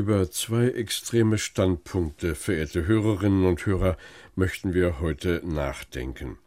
Über 0.00 0.30
zwei 0.30 0.68
extreme 0.68 1.36
Standpunkte, 1.36 2.34
verehrte 2.34 2.86
Hörerinnen 2.86 3.44
und 3.44 3.66
Hörer, 3.66 3.98
möchten 4.34 4.72
wir 4.72 4.98
heute 4.98 5.42
nachdenken. 5.44 6.38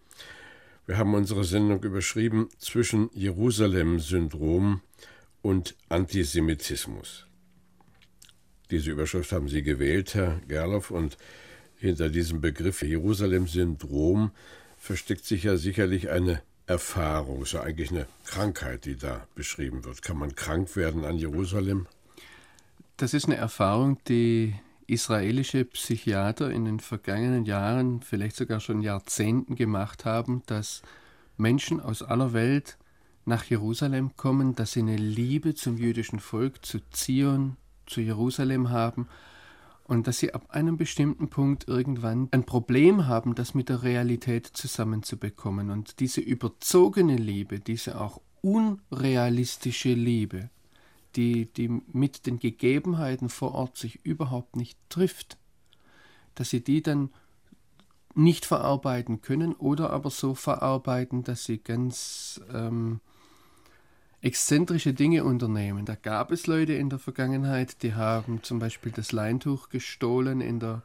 Wir 0.87 0.97
haben 0.97 1.13
unsere 1.13 1.43
Sendung 1.43 1.83
überschrieben 1.83 2.49
zwischen 2.57 3.11
Jerusalem-Syndrom 3.13 4.81
und 5.43 5.75
Antisemitismus. 5.87 7.27
Diese 8.71 8.89
Überschrift 8.89 9.31
haben 9.31 9.47
Sie 9.47 9.61
gewählt, 9.61 10.15
Herr 10.15 10.41
Gerloff, 10.47 10.89
und 10.89 11.19
hinter 11.77 12.09
diesem 12.09 12.41
Begriff 12.41 12.81
Jerusalem-Syndrom 12.81 14.31
versteckt 14.77 15.25
sich 15.25 15.43
ja 15.43 15.57
sicherlich 15.57 16.09
eine 16.09 16.41
Erfahrung, 16.65 17.45
so 17.45 17.59
eigentlich 17.59 17.91
eine 17.91 18.07
Krankheit, 18.25 18.85
die 18.85 18.95
da 18.95 19.27
beschrieben 19.35 19.85
wird. 19.85 20.01
Kann 20.01 20.17
man 20.17 20.33
krank 20.33 20.75
werden 20.75 21.05
an 21.05 21.19
Jerusalem? 21.19 21.85
Das 22.97 23.13
ist 23.13 23.25
eine 23.25 23.35
Erfahrung, 23.35 23.97
die 24.07 24.53
israelische 24.85 25.65
Psychiater 25.65 26.51
in 26.51 26.65
den 26.65 26.79
vergangenen 26.79 27.45
Jahren, 27.45 28.01
vielleicht 28.01 28.35
sogar 28.35 28.59
schon 28.59 28.81
Jahrzehnten 28.81 29.55
gemacht 29.55 30.05
haben, 30.05 30.43
dass 30.45 30.83
Menschen 31.37 31.79
aus 31.79 32.03
aller 32.03 32.33
Welt 32.33 32.77
nach 33.25 33.43
Jerusalem 33.45 34.15
kommen, 34.15 34.55
dass 34.55 34.73
sie 34.73 34.81
eine 34.81 34.97
Liebe 34.97 35.55
zum 35.55 35.77
jüdischen 35.77 36.19
Volk, 36.19 36.65
zu 36.65 36.79
Zion, 36.91 37.57
zu 37.85 38.01
Jerusalem 38.01 38.69
haben 38.69 39.07
und 39.85 40.07
dass 40.07 40.19
sie 40.19 40.33
ab 40.33 40.51
einem 40.51 40.77
bestimmten 40.77 41.29
Punkt 41.29 41.67
irgendwann 41.67 42.27
ein 42.31 42.45
Problem 42.45 43.07
haben, 43.07 43.35
das 43.35 43.53
mit 43.53 43.69
der 43.69 43.83
Realität 43.83 44.45
zusammenzubekommen. 44.45 45.71
Und 45.71 45.99
diese 45.99 46.21
überzogene 46.21 47.15
Liebe, 47.15 47.59
diese 47.59 47.99
auch 47.99 48.21
unrealistische 48.41 49.93
Liebe, 49.93 50.49
die, 51.15 51.45
die 51.45 51.69
mit 51.91 52.25
den 52.25 52.39
Gegebenheiten 52.39 53.29
vor 53.29 53.53
Ort 53.53 53.77
sich 53.77 54.05
überhaupt 54.05 54.55
nicht 54.55 54.77
trifft, 54.89 55.37
dass 56.35 56.49
sie 56.49 56.63
die 56.63 56.81
dann 56.81 57.09
nicht 58.15 58.45
verarbeiten 58.45 59.21
können 59.21 59.53
oder 59.53 59.89
aber 59.89 60.09
so 60.09 60.35
verarbeiten, 60.35 61.23
dass 61.23 61.45
sie 61.45 61.57
ganz 61.57 62.41
ähm, 62.53 62.99
exzentrische 64.21 64.93
Dinge 64.93 65.23
unternehmen. 65.23 65.85
Da 65.85 65.95
gab 65.95 66.31
es 66.31 66.47
Leute 66.47 66.73
in 66.73 66.89
der 66.89 66.99
Vergangenheit, 66.99 67.83
die 67.83 67.93
haben 67.93 68.41
zum 68.43 68.59
Beispiel 68.59 68.91
das 68.91 69.11
Leintuch 69.11 69.69
gestohlen 69.69 70.41
in 70.41 70.59
der, 70.59 70.83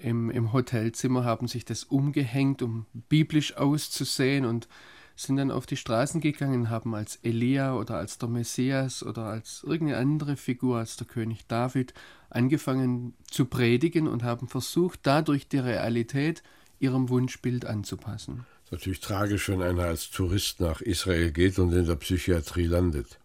im, 0.00 0.30
im 0.30 0.52
Hotelzimmer, 0.52 1.24
haben 1.24 1.46
sich 1.46 1.64
das 1.64 1.84
umgehängt, 1.84 2.62
um 2.62 2.86
biblisch 3.08 3.56
auszusehen 3.56 4.44
und 4.44 4.68
sind 5.16 5.36
dann 5.36 5.50
auf 5.50 5.66
die 5.66 5.76
Straßen 5.76 6.20
gegangen, 6.20 6.70
haben 6.70 6.94
als 6.94 7.18
Elia 7.22 7.74
oder 7.74 7.96
als 7.96 8.18
der 8.18 8.28
Messias 8.28 9.02
oder 9.02 9.24
als 9.24 9.62
irgendeine 9.62 9.98
andere 9.98 10.36
Figur, 10.36 10.78
als 10.78 10.96
der 10.96 11.06
König 11.06 11.46
David, 11.46 11.94
angefangen 12.30 13.14
zu 13.30 13.44
predigen 13.44 14.08
und 14.08 14.22
haben 14.22 14.48
versucht, 14.48 15.00
dadurch 15.02 15.48
die 15.48 15.58
Realität 15.58 16.42
ihrem 16.78 17.08
Wunschbild 17.08 17.64
anzupassen. 17.64 18.46
Das 18.64 18.64
ist 18.64 18.72
natürlich 18.72 19.00
tragisch, 19.00 19.48
wenn 19.48 19.62
einer 19.62 19.84
als 19.84 20.10
Tourist 20.10 20.60
nach 20.60 20.80
Israel 20.80 21.30
geht 21.30 21.58
und 21.58 21.72
in 21.72 21.86
der 21.86 21.96
Psychiatrie 21.96 22.66
landet. 22.66 23.18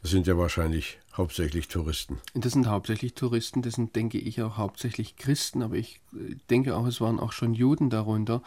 Das 0.00 0.12
sind 0.12 0.28
ja 0.28 0.38
wahrscheinlich 0.38 0.98
hauptsächlich 1.16 1.66
Touristen. 1.66 2.20
Das 2.34 2.52
sind 2.52 2.68
hauptsächlich 2.68 3.14
Touristen, 3.14 3.62
das 3.62 3.74
sind, 3.74 3.96
denke 3.96 4.18
ich, 4.18 4.40
auch 4.40 4.56
hauptsächlich 4.56 5.16
Christen, 5.16 5.62
aber 5.62 5.74
ich 5.74 6.00
äh, 6.14 6.36
denke 6.48 6.76
auch, 6.76 6.86
es 6.86 7.00
waren 7.00 7.18
auch 7.18 7.32
schon 7.32 7.54
Juden 7.54 7.90
darunter, 7.90 8.42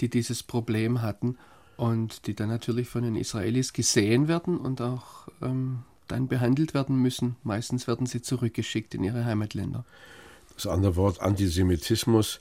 die 0.00 0.08
dieses 0.08 0.42
Problem 0.42 1.02
hatten 1.02 1.36
und 1.76 2.26
die 2.26 2.34
dann 2.34 2.48
natürlich 2.48 2.88
von 2.88 3.02
den 3.02 3.16
Israelis 3.16 3.72
gesehen 3.72 4.28
werden 4.28 4.58
und 4.58 4.80
auch 4.80 5.28
ähm, 5.42 5.80
dann 6.08 6.28
behandelt 6.28 6.74
werden 6.74 6.96
müssen. 6.96 7.36
Meistens 7.42 7.86
werden 7.86 8.06
sie 8.06 8.22
zurückgeschickt 8.22 8.94
in 8.94 9.04
ihre 9.04 9.24
Heimatländer. 9.24 9.84
Das 10.54 10.66
andere 10.66 10.96
Wort 10.96 11.20
Antisemitismus, 11.20 12.40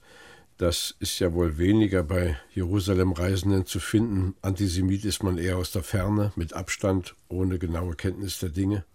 das 0.58 0.96
ist 1.00 1.20
ja 1.20 1.34
wohl 1.34 1.58
weniger 1.58 2.04
bei 2.04 2.38
Jerusalem-Reisenden 2.54 3.66
zu 3.66 3.80
finden. 3.80 4.36
Antisemit 4.42 5.04
ist 5.06 5.24
man 5.24 5.38
eher 5.38 5.58
aus 5.58 5.72
der 5.72 5.84
Ferne, 5.84 6.32
mit 6.36 6.54
Abstand, 6.54 7.16
ohne 7.28 7.58
genaue 7.58 7.96
Kenntnis 7.96 8.40
der 8.40 8.50
Dinge. 8.50 8.86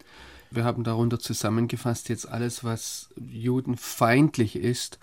Wir 0.50 0.65
haben 0.65 0.84
darunter 0.84 1.19
zusammengefasst 1.19 2.09
jetzt 2.09 2.28
alles, 2.28 2.65
was 2.65 3.10
judenfeindlich 3.16 4.56
ist 4.56 4.99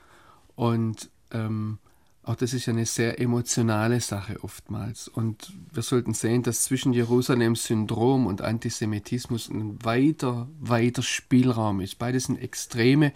und 0.55 1.09
ähm, 1.31 1.77
auch 2.25 2.35
das 2.35 2.53
ist 2.53 2.65
ja 2.65 2.73
eine 2.73 2.87
sehr 2.87 3.19
emotionale 3.19 4.01
Sache 4.01 4.43
oftmals. 4.43 5.07
Und 5.07 5.53
wir 5.71 5.83
sollten 5.83 6.15
sehen, 6.15 6.41
dass 6.41 6.63
zwischen 6.63 6.91
Jerusalem-Syndrom 6.91 8.25
und 8.25 8.41
Antisemitismus 8.41 9.47
ein 9.49 9.83
weiter, 9.85 10.47
weiter 10.59 11.03
Spielraum 11.03 11.81
ist. 11.81 11.99
Beides 11.99 12.23
sind 12.25 12.41
Extreme. 12.41 13.13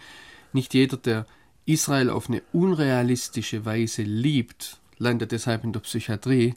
Nicht 0.53 0.75
jeder, 0.75 0.97
der 0.97 1.25
Israel 1.65 2.11
auf 2.11 2.29
eine 2.29 2.43
unrealistische 2.53 3.65
Weise 3.65 4.03
liebt, 4.03 4.79
landet 4.99 5.31
deshalb 5.31 5.63
in 5.63 5.73
der 5.73 5.79
Psychiatrie. 5.79 6.53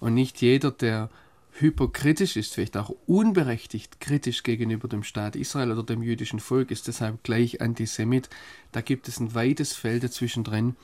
Und 0.00 0.14
nicht 0.14 0.40
jeder, 0.40 0.72
der 0.72 1.08
hyperkritisch 1.52 2.36
ist, 2.36 2.54
vielleicht 2.54 2.76
auch 2.76 2.92
unberechtigt 3.06 4.00
kritisch 4.00 4.42
gegenüber 4.42 4.88
dem 4.88 5.04
Staat 5.04 5.36
Israel 5.36 5.70
oder 5.70 5.84
dem 5.84 6.02
jüdischen 6.02 6.40
Volk, 6.40 6.72
ist 6.72 6.88
deshalb 6.88 7.22
gleich 7.22 7.60
Antisemit. 7.60 8.28
Da 8.72 8.80
gibt 8.80 9.06
es 9.06 9.20
ein 9.20 9.36
weites 9.36 9.72
Feld 9.72 10.02
dazwischen 10.02 10.42
drin. 10.42 10.74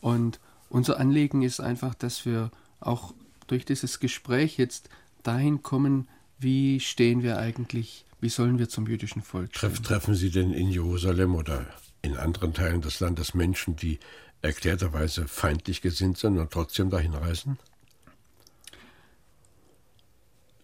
Und 0.00 0.40
unser 0.72 0.98
Anliegen 0.98 1.42
ist 1.42 1.60
einfach, 1.60 1.94
dass 1.94 2.24
wir 2.24 2.50
auch 2.80 3.14
durch 3.46 3.64
dieses 3.64 4.00
Gespräch 4.00 4.56
jetzt 4.56 4.88
dahin 5.22 5.62
kommen, 5.62 6.08
wie 6.38 6.80
stehen 6.80 7.22
wir 7.22 7.38
eigentlich, 7.38 8.06
wie 8.20 8.30
sollen 8.30 8.58
wir 8.58 8.68
zum 8.68 8.86
jüdischen 8.86 9.22
Volk 9.22 9.54
stehen. 9.54 9.74
Treffen 9.82 10.14
Sie 10.14 10.30
denn 10.30 10.52
in 10.52 10.68
Jerusalem 10.68 11.34
oder 11.34 11.66
in 12.00 12.16
anderen 12.16 12.54
Teilen 12.54 12.80
des 12.80 13.00
Landes 13.00 13.34
Menschen, 13.34 13.76
die 13.76 13.98
erklärterweise 14.40 15.28
feindlich 15.28 15.82
gesinnt 15.82 16.18
sind 16.18 16.38
und 16.38 16.50
trotzdem 16.50 16.90
dahin 16.90 17.14
reisen? 17.14 17.58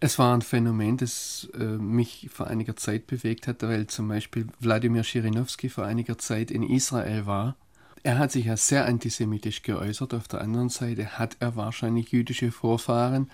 Es 0.01 0.17
war 0.17 0.33
ein 0.33 0.41
Phänomen, 0.41 0.97
das 0.97 1.49
äh, 1.53 1.63
mich 1.63 2.29
vor 2.33 2.47
einiger 2.47 2.75
Zeit 2.75 3.05
bewegt 3.05 3.47
hat, 3.47 3.61
weil 3.61 3.87
zum 3.87 4.07
Beispiel 4.07 4.47
Wladimir 4.59 5.03
Schirinowski 5.03 5.69
vor 5.69 5.85
einiger 5.85 6.17
Zeit 6.17 6.51
in 6.51 6.63
Israel 6.63 7.25
war 7.25 7.57
er 8.03 8.17
hat 8.19 8.31
sich 8.31 8.45
ja 8.45 8.57
sehr 8.57 8.85
antisemitisch 8.85 9.61
geäußert. 9.61 10.13
Auf 10.13 10.27
der 10.27 10.41
anderen 10.41 10.69
Seite 10.69 11.19
hat 11.19 11.37
er 11.39 11.55
wahrscheinlich 11.55 12.11
jüdische 12.11 12.51
Vorfahren. 12.51 13.29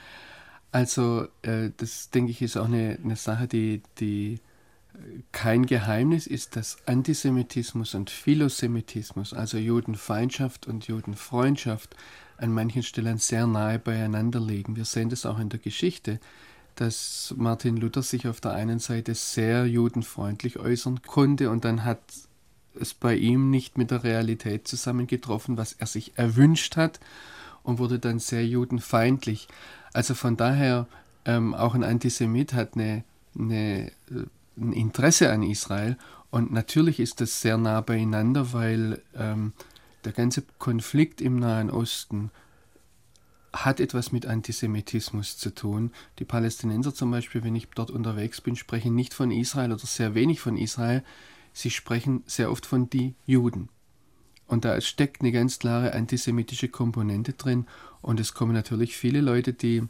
Also 0.71 1.27
äh, 1.41 1.71
das, 1.77 2.09
denke 2.09 2.31
ich, 2.31 2.41
ist 2.41 2.57
auch 2.57 2.65
eine, 2.65 2.97
eine 3.01 3.15
Sache, 3.15 3.47
die, 3.47 3.81
die 3.99 4.39
äh, 4.93 5.21
kein 5.31 5.65
Geheimnis 5.65 6.27
ist, 6.27 6.55
dass 6.55 6.77
Antisemitismus 6.85 7.95
und 7.95 8.09
Philosemitismus, 8.09 9.33
also 9.33 9.57
Judenfeindschaft 9.57 10.67
und 10.67 10.87
Judenfreundschaft, 10.87 11.95
an 12.37 12.51
manchen 12.51 12.83
Stellen 12.83 13.17
sehr 13.17 13.47
nahe 13.47 13.79
beieinander 13.79 14.41
liegen. 14.41 14.75
Wir 14.75 14.85
sehen 14.85 15.09
das 15.09 15.25
auch 15.25 15.39
in 15.39 15.49
der 15.49 15.59
Geschichte, 15.59 16.19
dass 16.75 17.33
Martin 17.37 17.77
Luther 17.77 18.01
sich 18.01 18.27
auf 18.27 18.41
der 18.41 18.51
einen 18.51 18.79
Seite 18.79 19.15
sehr 19.15 19.65
judenfreundlich 19.65 20.59
äußern 20.59 21.01
konnte 21.03 21.49
und 21.49 21.63
dann 21.63 21.85
hat 21.85 22.01
es 22.79 22.93
bei 22.93 23.15
ihm 23.15 23.49
nicht 23.49 23.77
mit 23.77 23.91
der 23.91 24.03
Realität 24.03 24.67
zusammengetroffen, 24.67 25.57
was 25.57 25.73
er 25.73 25.87
sich 25.87 26.17
erwünscht 26.17 26.77
hat 26.77 26.99
und 27.63 27.79
wurde 27.79 27.99
dann 27.99 28.19
sehr 28.19 28.45
judenfeindlich. 28.45 29.47
Also 29.93 30.13
von 30.13 30.37
daher, 30.37 30.87
ähm, 31.25 31.53
auch 31.53 31.73
ein 31.73 31.83
Antisemit 31.83 32.53
hat 32.53 32.75
eine, 32.75 33.03
eine, 33.37 33.87
äh, 33.87 34.25
ein 34.57 34.73
Interesse 34.73 35.31
an 35.31 35.43
Israel 35.43 35.97
und 36.29 36.51
natürlich 36.51 36.99
ist 36.99 37.21
das 37.21 37.41
sehr 37.41 37.57
nah 37.57 37.81
beieinander, 37.81 38.53
weil 38.53 39.01
ähm, 39.15 39.53
der 40.03 40.11
ganze 40.11 40.43
Konflikt 40.59 41.21
im 41.21 41.39
Nahen 41.39 41.71
Osten 41.71 42.31
hat 43.53 43.79
etwas 43.79 44.11
mit 44.11 44.25
Antisemitismus 44.25 45.37
zu 45.37 45.53
tun. 45.53 45.91
Die 46.19 46.25
Palästinenser 46.25 46.93
zum 46.93 47.09
Beispiel, 47.09 47.43
wenn 47.43 47.55
ich 47.55 47.69
dort 47.73 47.89
unterwegs 47.89 48.41
bin, 48.41 48.55
sprechen 48.55 48.95
nicht 48.95 49.13
von 49.13 49.31
Israel 49.31 49.71
oder 49.71 49.85
sehr 49.85 50.13
wenig 50.13 50.41
von 50.41 50.57
Israel, 50.57 51.03
Sie 51.55 51.71
sprechen 51.71 52.21
sehr 52.27 52.51
oft 52.51 52.65
von 52.65 52.89
die 52.89 53.15
Juden. 53.25 53.69
Und 54.45 54.65
da 54.65 54.79
steckt 54.81 55.21
eine 55.21 55.31
ganz 55.31 55.57
klare 55.57 55.93
antisemitische 55.93 56.67
Komponente 56.67 57.31
drin. 57.31 57.65
Und 58.01 58.19
es 58.19 58.33
kommen 58.33 58.51
natürlich 58.51 58.97
viele 58.97 59.21
Leute, 59.21 59.53
die 59.53 59.83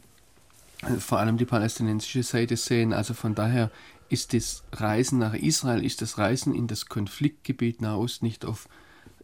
äh, 0.82 0.94
vor 0.98 1.18
allem 1.18 1.38
die 1.38 1.44
palästinensische 1.44 2.22
Seite 2.22 2.56
sehen. 2.56 2.92
Also 2.92 3.14
von 3.14 3.34
daher 3.34 3.72
ist 4.08 4.32
das 4.32 4.62
Reisen 4.72 5.18
nach 5.18 5.34
Israel, 5.34 5.84
ist 5.84 6.02
das 6.02 6.18
Reisen 6.18 6.54
in 6.54 6.68
das 6.68 6.86
Konfliktgebiet 6.86 7.82
Nahost 7.82 8.22
nicht 8.22 8.44
auf 8.44 8.68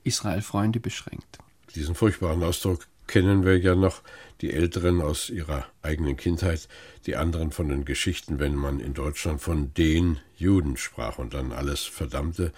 Israel-Freunde 0.02 0.80
beschränkt. 0.80 1.38
Diesen 1.76 1.94
furchtbaren 1.94 2.42
Ausdruck 2.42 2.88
kennen 3.06 3.44
wir 3.44 3.58
ja 3.58 3.75
noch, 3.75 4.02
die 4.40 4.52
Älteren 4.52 5.00
aus 5.00 5.31
ihrer 5.31 5.66
eigenen 5.82 6.16
Kindheit, 6.16 6.69
die 7.06 7.16
anderen 7.16 7.52
von 7.52 7.69
den 7.69 7.84
Geschichten, 7.84 8.40
wenn 8.40 8.56
man 8.56 8.81
in 8.81 8.93
Deutschland 8.93 9.40
von 9.40 9.72
den 9.75 10.19
Juden 10.37 10.76
sprach 10.76 11.19
und 11.19 11.34
dann 11.34 11.52
alles 11.52 11.84
verdammte, 11.84 12.52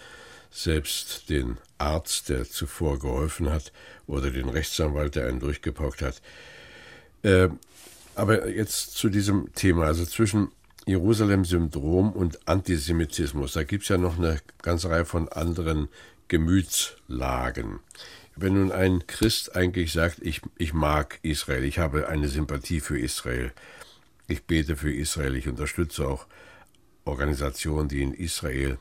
selbst 0.50 1.28
den 1.28 1.58
Arzt, 1.78 2.28
der 2.28 2.44
zuvor 2.44 2.98
geholfen 2.98 3.50
hat, 3.50 3.72
oder 4.06 4.30
den 4.30 4.48
Rechtsanwalt, 4.48 5.16
der 5.16 5.26
einen 5.26 5.40
durchgepaukt 5.40 6.00
hat. 6.00 6.22
Äh, 7.22 7.48
aber 8.14 8.48
jetzt 8.48 8.96
zu 8.96 9.08
diesem 9.08 9.52
Thema, 9.54 9.84
also 9.86 10.04
zwischen 10.04 10.52
Jerusalem-Syndrom 10.86 12.12
und 12.12 12.46
Antisemitismus. 12.46 13.54
Da 13.54 13.64
gibt 13.64 13.84
es 13.84 13.88
ja 13.88 13.98
noch 13.98 14.18
eine 14.18 14.40
ganze 14.62 14.90
Reihe 14.90 15.04
von 15.04 15.28
anderen 15.28 15.88
Gemütslagen. 16.28 17.80
Wenn 18.36 18.54
nun 18.54 18.72
ein 18.72 19.06
Christ 19.06 19.54
eigentlich 19.54 19.92
sagt, 19.92 20.18
ich, 20.20 20.42
ich 20.58 20.74
mag 20.74 21.18
Israel, 21.22 21.64
ich 21.64 21.78
habe 21.78 22.08
eine 22.08 22.28
Sympathie 22.28 22.80
für 22.80 22.98
Israel, 22.98 23.52
ich 24.26 24.44
bete 24.44 24.76
für 24.76 24.92
Israel, 24.92 25.36
ich 25.36 25.48
unterstütze 25.48 26.08
auch 26.08 26.26
Organisationen, 27.04 27.88
die 27.88 28.02
in 28.02 28.14
Israel 28.14 28.78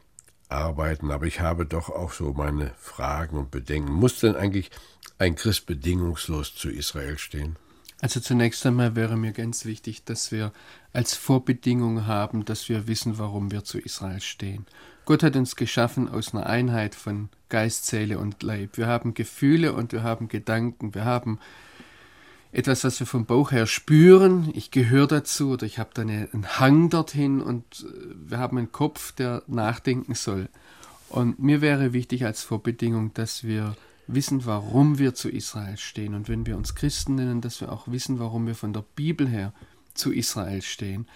arbeiten, 0.49 1.11
aber 1.11 1.25
ich 1.25 1.39
habe 1.41 1.65
doch 1.65 1.89
auch 1.89 2.13
so 2.13 2.33
meine 2.33 2.73
Fragen 2.79 3.37
und 3.37 3.51
Bedenken. 3.51 3.91
Muss 3.91 4.19
denn 4.19 4.35
eigentlich 4.35 4.71
ein 5.17 5.35
Christ 5.35 5.65
bedingungslos 5.65 6.55
zu 6.55 6.69
Israel 6.69 7.17
stehen? 7.17 7.57
Also 8.03 8.19
zunächst 8.19 8.65
einmal 8.65 8.97
wäre 8.97 9.15
mir 9.15 9.31
ganz 9.31 9.63
wichtig, 9.63 10.03
dass 10.03 10.33
wir 10.33 10.51
als 10.91 11.15
Vorbedingung 11.15 12.05
haben, 12.05 12.43
dass 12.43 12.67
wir 12.67 12.85
wissen, 12.85 13.17
warum 13.17 13.49
wir 13.49 13.63
zu 13.63 13.79
Israel 13.79 14.19
stehen. 14.19 14.65
Gott 15.05 15.23
hat 15.23 15.37
uns 15.37 15.55
geschaffen 15.55 16.09
aus 16.09 16.33
einer 16.33 16.45
Einheit 16.45 16.95
von 16.95 17.29
Geist, 17.47 17.85
Seele 17.85 18.19
und 18.19 18.43
Leib. 18.43 18.75
Wir 18.75 18.87
haben 18.87 19.13
Gefühle 19.13 19.71
und 19.71 19.93
wir 19.93 20.03
haben 20.03 20.27
Gedanken. 20.27 20.93
Wir 20.93 21.05
haben 21.05 21.39
etwas, 22.51 22.83
was 22.83 22.99
wir 22.99 23.07
vom 23.07 23.25
Bauch 23.25 23.53
her 23.53 23.67
spüren. 23.67 24.51
Ich 24.53 24.69
gehöre 24.69 25.07
dazu 25.07 25.51
oder 25.51 25.65
ich 25.65 25.79
habe 25.79 25.91
da 25.93 26.01
einen 26.01 26.59
Hang 26.59 26.89
dorthin 26.89 27.41
und 27.41 27.63
äh, 27.87 28.15
wir 28.29 28.37
haben 28.37 28.57
einen 28.57 28.73
Kopf, 28.73 29.13
der 29.13 29.43
nachdenken 29.47 30.15
soll. 30.15 30.49
Und 31.07 31.39
mir 31.39 31.61
wäre 31.61 31.93
wichtig 31.93 32.25
als 32.25 32.43
Vorbedingung, 32.43 33.13
dass 33.13 33.45
wir 33.45 33.77
wissen, 34.07 34.45
warum 34.45 34.99
wir 34.99 35.13
zu 35.13 35.29
Israel 35.29 35.77
stehen. 35.77 36.13
Und 36.13 36.29
wenn 36.29 36.45
wir 36.45 36.57
uns 36.57 36.75
Christen 36.75 37.15
nennen, 37.15 37.41
dass 37.41 37.61
wir 37.61 37.71
auch 37.71 37.87
wissen, 37.87 38.19
warum 38.19 38.47
wir 38.47 38.55
von 38.55 38.73
der 38.73 38.83
Bibel 38.95 39.27
her 39.27 39.53
zu 39.93 40.11
Israel 40.11 40.61
stehen. 40.61 41.07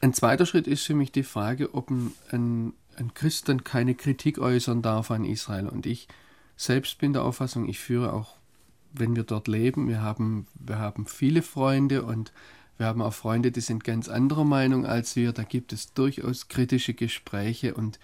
Ein 0.00 0.12
zweiter 0.12 0.46
Schritt 0.46 0.66
ist 0.66 0.84
für 0.84 0.94
mich 0.94 1.12
die 1.12 1.22
Frage, 1.22 1.74
ob 1.74 1.90
ein, 1.90 2.12
ein, 2.30 2.72
ein 2.96 3.14
Christ 3.14 3.48
dann 3.48 3.64
keine 3.64 3.94
Kritik 3.94 4.38
äußern 4.38 4.82
darf 4.82 5.10
an 5.10 5.24
Israel. 5.24 5.68
Und 5.68 5.86
ich 5.86 6.08
selbst 6.56 6.98
bin 6.98 7.12
der 7.12 7.24
Auffassung, 7.24 7.68
ich 7.68 7.78
führe 7.78 8.12
auch, 8.12 8.36
wenn 8.92 9.16
wir 9.16 9.24
dort 9.24 9.48
leben, 9.48 9.88
wir 9.88 10.02
haben, 10.02 10.46
wir 10.54 10.78
haben 10.78 11.06
viele 11.06 11.42
Freunde 11.42 12.04
und 12.04 12.32
wir 12.76 12.86
haben 12.86 13.02
auch 13.02 13.14
Freunde, 13.14 13.50
die 13.50 13.60
sind 13.60 13.84
ganz 13.84 14.08
anderer 14.08 14.44
Meinung 14.44 14.84
als 14.84 15.16
wir. 15.16 15.32
Da 15.32 15.42
gibt 15.42 15.72
es 15.72 15.94
durchaus 15.94 16.48
kritische 16.48 16.94
Gespräche 16.94 17.74
und 17.74 17.98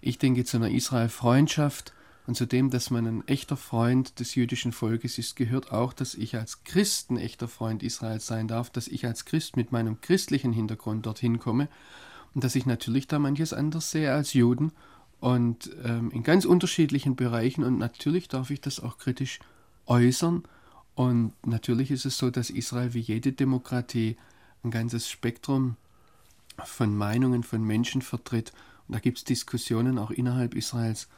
ich 0.00 0.18
denke, 0.18 0.44
zu 0.44 0.58
einer 0.58 0.70
Israel-Freundschaft 0.70 1.94
und 2.26 2.36
zu 2.36 2.44
dem, 2.46 2.70
dass 2.70 2.90
man 2.90 3.06
ein 3.06 3.28
echter 3.28 3.56
Freund 3.56 4.18
des 4.18 4.34
jüdischen 4.34 4.72
Volkes 4.72 5.16
ist, 5.16 5.36
gehört 5.36 5.70
auch, 5.70 5.92
dass 5.92 6.14
ich 6.14 6.36
als 6.36 6.64
Christ 6.64 7.10
ein 7.10 7.18
echter 7.18 7.46
Freund 7.46 7.84
Israels 7.84 8.26
sein 8.26 8.48
darf, 8.48 8.68
dass 8.70 8.88
ich 8.88 9.06
als 9.06 9.24
Christ 9.24 9.56
mit 9.56 9.70
meinem 9.70 10.00
christlichen 10.00 10.52
Hintergrund 10.52 11.06
dorthin 11.06 11.38
komme 11.38 11.68
und 12.34 12.42
dass 12.42 12.56
ich 12.56 12.66
natürlich 12.66 13.06
da 13.06 13.20
manches 13.20 13.52
anders 13.52 13.92
sehe 13.92 14.12
als 14.12 14.32
Juden 14.32 14.72
und 15.20 15.70
ähm, 15.84 16.10
in 16.10 16.24
ganz 16.24 16.44
unterschiedlichen 16.44 17.14
Bereichen 17.14 17.62
und 17.62 17.78
natürlich 17.78 18.26
darf 18.28 18.50
ich 18.50 18.60
das 18.60 18.80
auch 18.80 18.98
kritisch 18.98 19.38
äußern 19.86 20.42
und 20.96 21.32
natürlich 21.46 21.92
ist 21.92 22.06
es 22.06 22.18
so, 22.18 22.30
dass 22.30 22.50
Israel 22.50 22.92
wie 22.92 23.00
jede 23.00 23.32
Demokratie 23.32 24.16
ein 24.64 24.72
ganzes 24.72 25.08
Spektrum 25.08 25.76
von 26.64 26.96
Meinungen 26.96 27.44
von 27.44 27.62
Menschen 27.62 28.02
vertritt 28.02 28.52
und 28.88 28.94
da 28.94 28.98
gibt 28.98 29.18
es 29.18 29.24
Diskussionen 29.24 29.96
auch 29.96 30.10
innerhalb 30.10 30.56
Israels 30.56 31.08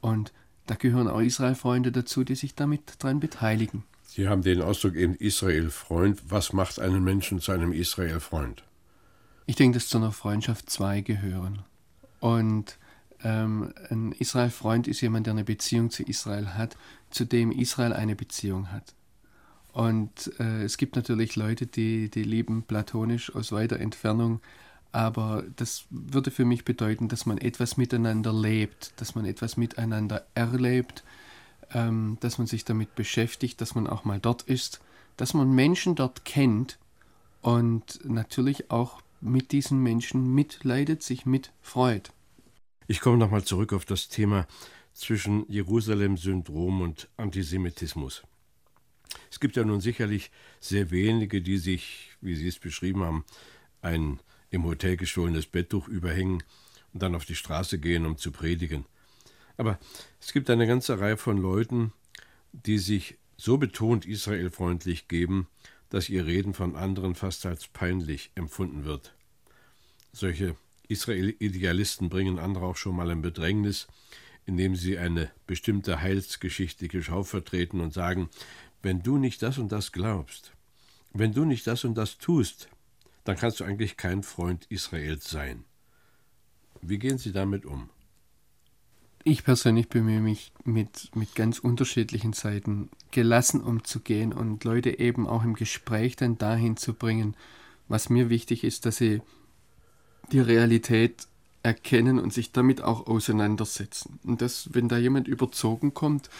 und 0.00 0.32
da 0.66 0.74
gehören 0.74 1.08
auch 1.08 1.20
Israel-Freunde 1.20 1.92
dazu, 1.92 2.24
die 2.24 2.34
sich 2.34 2.54
damit 2.54 2.94
daran 2.98 3.20
beteiligen. 3.20 3.84
Sie 4.04 4.28
haben 4.28 4.42
den 4.42 4.62
Ausdruck 4.62 4.94
eben 4.94 5.14
Israel-Freund. 5.14 6.22
Was 6.28 6.52
macht 6.52 6.80
einen 6.80 7.04
Menschen 7.04 7.40
zu 7.40 7.52
einem 7.52 7.72
Israel-Freund? 7.72 8.62
Ich 9.46 9.56
denke, 9.56 9.78
dass 9.78 9.88
zu 9.88 9.98
einer 9.98 10.12
Freundschaft 10.12 10.70
zwei 10.70 11.02
gehören. 11.02 11.60
Und 12.20 12.78
ähm, 13.22 13.72
ein 13.90 14.12
Israel-Freund 14.12 14.88
ist 14.88 15.00
jemand, 15.00 15.26
der 15.26 15.34
eine 15.34 15.44
Beziehung 15.44 15.90
zu 15.90 16.02
Israel 16.02 16.54
hat, 16.54 16.76
zu 17.10 17.24
dem 17.24 17.52
Israel 17.52 17.92
eine 17.92 18.16
Beziehung 18.16 18.72
hat. 18.72 18.94
Und 19.72 20.32
äh, 20.40 20.64
es 20.64 20.78
gibt 20.78 20.96
natürlich 20.96 21.36
Leute, 21.36 21.66
die, 21.66 22.10
die 22.10 22.22
lieben 22.22 22.62
platonisch 22.62 23.34
aus 23.34 23.52
weiter 23.52 23.78
Entfernung 23.78 24.40
aber 24.96 25.44
das 25.56 25.84
würde 25.90 26.30
für 26.30 26.46
mich 26.46 26.64
bedeuten, 26.64 27.08
dass 27.08 27.26
man 27.26 27.36
etwas 27.36 27.76
miteinander 27.76 28.32
lebt, 28.32 28.98
dass 28.98 29.14
man 29.14 29.26
etwas 29.26 29.58
miteinander 29.58 30.26
erlebt, 30.32 31.04
ähm, 31.74 32.16
dass 32.20 32.38
man 32.38 32.46
sich 32.46 32.64
damit 32.64 32.94
beschäftigt, 32.94 33.60
dass 33.60 33.74
man 33.74 33.86
auch 33.86 34.06
mal 34.06 34.18
dort 34.18 34.40
ist, 34.44 34.80
dass 35.18 35.34
man 35.34 35.54
Menschen 35.54 35.96
dort 35.96 36.24
kennt 36.24 36.78
und 37.42 38.00
natürlich 38.06 38.70
auch 38.70 39.02
mit 39.20 39.52
diesen 39.52 39.82
Menschen 39.82 40.34
mitleidet, 40.34 41.02
sich 41.02 41.26
mitfreut. 41.26 42.10
Ich 42.86 43.02
komme 43.02 43.18
nochmal 43.18 43.44
zurück 43.44 43.74
auf 43.74 43.84
das 43.84 44.08
Thema 44.08 44.46
zwischen 44.94 45.44
Jerusalem-Syndrom 45.52 46.80
und 46.80 47.10
Antisemitismus. 47.18 48.22
Es 49.30 49.40
gibt 49.40 49.56
ja 49.56 49.64
nun 49.64 49.82
sicherlich 49.82 50.30
sehr 50.58 50.90
wenige, 50.90 51.42
die 51.42 51.58
sich, 51.58 52.16
wie 52.22 52.34
Sie 52.34 52.48
es 52.48 52.58
beschrieben 52.58 53.02
haben, 53.02 53.26
ein 53.82 54.20
im 54.56 54.64
Hotel 54.64 54.96
gestohlenes 54.96 55.46
Betttuch 55.46 55.86
überhängen 55.86 56.42
und 56.92 57.02
dann 57.02 57.14
auf 57.14 57.24
die 57.24 57.34
Straße 57.34 57.78
gehen, 57.78 58.04
um 58.04 58.16
zu 58.16 58.32
predigen. 58.32 58.84
Aber 59.56 59.78
es 60.20 60.32
gibt 60.32 60.50
eine 60.50 60.66
ganze 60.66 60.98
Reihe 60.98 61.16
von 61.16 61.38
Leuten, 61.38 61.92
die 62.52 62.78
sich 62.78 63.18
so 63.36 63.58
betont 63.58 64.06
israelfreundlich 64.06 65.08
geben, 65.08 65.46
dass 65.88 66.08
ihr 66.08 66.26
Reden 66.26 66.54
von 66.54 66.74
anderen 66.74 67.14
fast 67.14 67.46
als 67.46 67.68
peinlich 67.68 68.30
empfunden 68.34 68.84
wird. 68.84 69.14
Solche 70.12 70.56
Israel-Idealisten 70.88 72.08
bringen 72.08 72.38
andere 72.38 72.66
auch 72.66 72.76
schon 72.76 72.96
mal 72.96 73.10
in 73.10 73.22
Bedrängnis, 73.22 73.86
indem 74.46 74.76
sie 74.76 74.98
eine 74.98 75.30
bestimmte 75.46 76.00
heilsgeschichtliche 76.00 77.02
Schau 77.02 77.24
vertreten 77.24 77.80
und 77.80 77.92
sagen, 77.92 78.30
wenn 78.82 79.02
du 79.02 79.18
nicht 79.18 79.42
das 79.42 79.58
und 79.58 79.72
das 79.72 79.92
glaubst, 79.92 80.52
wenn 81.12 81.32
du 81.32 81.44
nicht 81.44 81.66
das 81.66 81.84
und 81.84 81.94
das 81.94 82.18
tust, 82.18 82.68
dann 83.26 83.36
kannst 83.36 83.60
du 83.60 83.64
eigentlich 83.64 83.96
kein 83.96 84.22
Freund 84.22 84.66
Israels 84.70 85.28
sein. 85.28 85.64
Wie 86.80 86.98
gehen 86.98 87.18
Sie 87.18 87.32
damit 87.32 87.66
um? 87.66 87.90
Ich 89.24 89.42
persönlich 89.42 89.88
bemühe 89.88 90.20
mich 90.20 90.52
mit, 90.64 91.14
mit 91.16 91.34
ganz 91.34 91.58
unterschiedlichen 91.58 92.32
Seiten 92.32 92.88
gelassen 93.10 93.60
umzugehen 93.60 94.32
und 94.32 94.62
Leute 94.62 95.00
eben 95.00 95.26
auch 95.26 95.42
im 95.42 95.54
Gespräch 95.54 96.14
dann 96.14 96.38
dahin 96.38 96.76
zu 96.76 96.94
bringen, 96.94 97.36
was 97.88 98.08
mir 98.08 98.30
wichtig 98.30 98.62
ist, 98.62 98.86
dass 98.86 98.98
sie 98.98 99.20
die 100.30 100.38
Realität 100.38 101.26
erkennen 101.64 102.20
und 102.20 102.32
sich 102.32 102.52
damit 102.52 102.82
auch 102.82 103.08
auseinandersetzen. 103.08 104.20
Und 104.22 104.42
dass, 104.42 104.72
wenn 104.72 104.88
da 104.88 104.96
jemand 104.96 105.26
überzogen 105.26 105.92
kommt, 105.92 106.30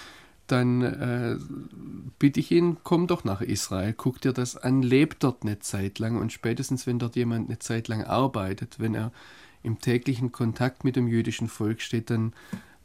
dann 0.46 0.82
äh, 0.82 1.36
bitte 2.18 2.40
ich 2.40 2.50
ihn, 2.50 2.78
komm 2.82 3.06
doch 3.06 3.24
nach 3.24 3.40
Israel, 3.40 3.92
guck 3.92 4.20
dir 4.20 4.32
das 4.32 4.56
an, 4.56 4.82
lebt 4.82 5.24
dort 5.24 5.42
eine 5.42 5.58
Zeit 5.58 5.98
lang 5.98 6.16
und 6.16 6.32
spätestens, 6.32 6.86
wenn 6.86 6.98
dort 6.98 7.16
jemand 7.16 7.48
eine 7.48 7.58
Zeit 7.58 7.88
lang 7.88 8.04
arbeitet, 8.04 8.78
wenn 8.78 8.94
er 8.94 9.12
im 9.62 9.80
täglichen 9.80 10.32
Kontakt 10.32 10.84
mit 10.84 10.96
dem 10.96 11.08
jüdischen 11.08 11.48
Volk 11.48 11.80
steht, 11.80 12.10
dann 12.10 12.32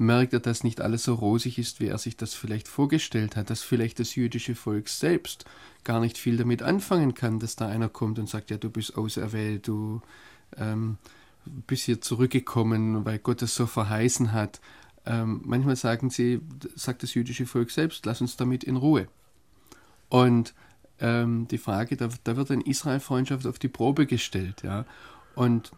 merkt 0.01 0.34
er, 0.34 0.39
dass 0.39 0.63
nicht 0.63 0.82
alles 0.82 1.03
so 1.03 1.13
rosig 1.13 1.60
ist, 1.60 1.80
wie 1.80 1.88
er 1.88 2.00
sich 2.00 2.18
das 2.18 2.34
vielleicht 2.34 2.68
vorgestellt 2.68 3.36
hat, 3.36 3.50
dass 3.50 3.62
vielleicht 3.62 4.00
das 4.00 4.15
jüdische 4.15 4.56
Volk 4.56 4.89
selbst 4.89 5.46
gar 5.84 6.00
nicht 6.00 6.18
viel 6.18 6.38
damit 6.38 6.63
anfangen 6.63 7.13
kann, 7.13 7.39
dass 7.39 7.56
da 7.56 7.68
einer 7.68 7.89
kommt 7.89 8.18
und 8.20 8.27
sagt, 8.27 8.50
ja, 8.50 8.58
du 8.58 8.70
bist 8.70 8.98
auserwählt, 8.98 9.68
du 9.68 10.01
ähm, 10.58 10.98
bist 11.46 11.84
hier 11.84 12.01
zurückgekommen, 12.01 13.06
weil 13.06 13.20
Gott 13.20 13.41
es 13.41 13.56
so 13.56 13.68
verheißen 13.68 14.32
hat. 14.32 14.60
Ähm, 15.05 15.41
manchmal 15.46 15.75
sagen 15.75 16.10
sie, 16.10 16.41
sagt 16.75 17.03
das 17.03 17.13
jüdische 17.13 17.46
Volk 17.46 17.72
selbst, 17.72 18.05
lass 18.05 18.22
uns 18.22 18.38
damit 18.38 18.63
in 18.63 18.75
Ruhe. 18.75 19.08
Und 20.10 20.53
ähm, 21.00 21.48
die 21.50 21.58
Frage, 21.58 21.98
da, 21.98 22.10
da 22.24 22.36
wird 22.38 22.51
eine 22.51 22.63
Israel-Freundschaft 22.63 23.48
auf 23.48 23.58
die 23.58 23.67
Probe 23.67 24.05
gestellt. 24.05 24.62
Ja? 24.63 24.86
Und 25.36 25.72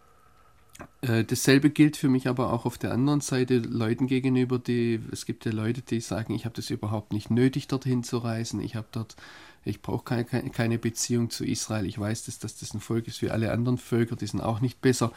äh, 1.01 1.24
dasselbe 1.24 1.70
gilt 1.70 1.98
für 1.98 2.10
mich 2.10 2.27
aber 2.27 2.51
auch 2.51 2.65
auf 2.65 2.77
der 2.77 2.92
anderen 2.92 3.22
Seite 3.22 3.60
Leuten 3.60 4.08
gegenüber, 4.08 4.60
die, 4.60 5.00
es 5.12 5.25
gibt 5.25 5.46
ja 5.46 5.51
Leute, 5.51 5.82
die 5.82 6.01
sagen, 6.01 6.34
ich 6.34 6.46
habe 6.46 6.56
das 6.56 6.70
überhaupt 6.70 7.13
nicht 7.13 7.30
nötig, 7.30 7.68
dorthin 7.68 8.03
zu 8.03 8.18
reisen. 8.18 8.60
Ich 8.60 8.75
habe 8.75 8.88
dort, 8.92 9.15
ich 9.63 9.82
brauche 9.82 10.03
keine, 10.03 10.25
keine 10.25 10.77
Beziehung 10.77 11.30
zu 11.30 11.46
Israel. 11.46 11.86
Ich 11.86 11.98
weiß, 11.98 12.25
dass, 12.25 12.39
dass 12.39 12.58
das 12.58 12.74
ein 12.74 12.82
Volk 12.82 13.08
ist 13.08 13.22
wie 13.22 13.30
alle 13.30 13.51
anderen 13.51 13.77
Völker, 13.77 14.15
die 14.15 14.27
sind 14.27 14.42
auch 14.42 14.60
nicht 14.60 14.82
besser. 14.82 15.13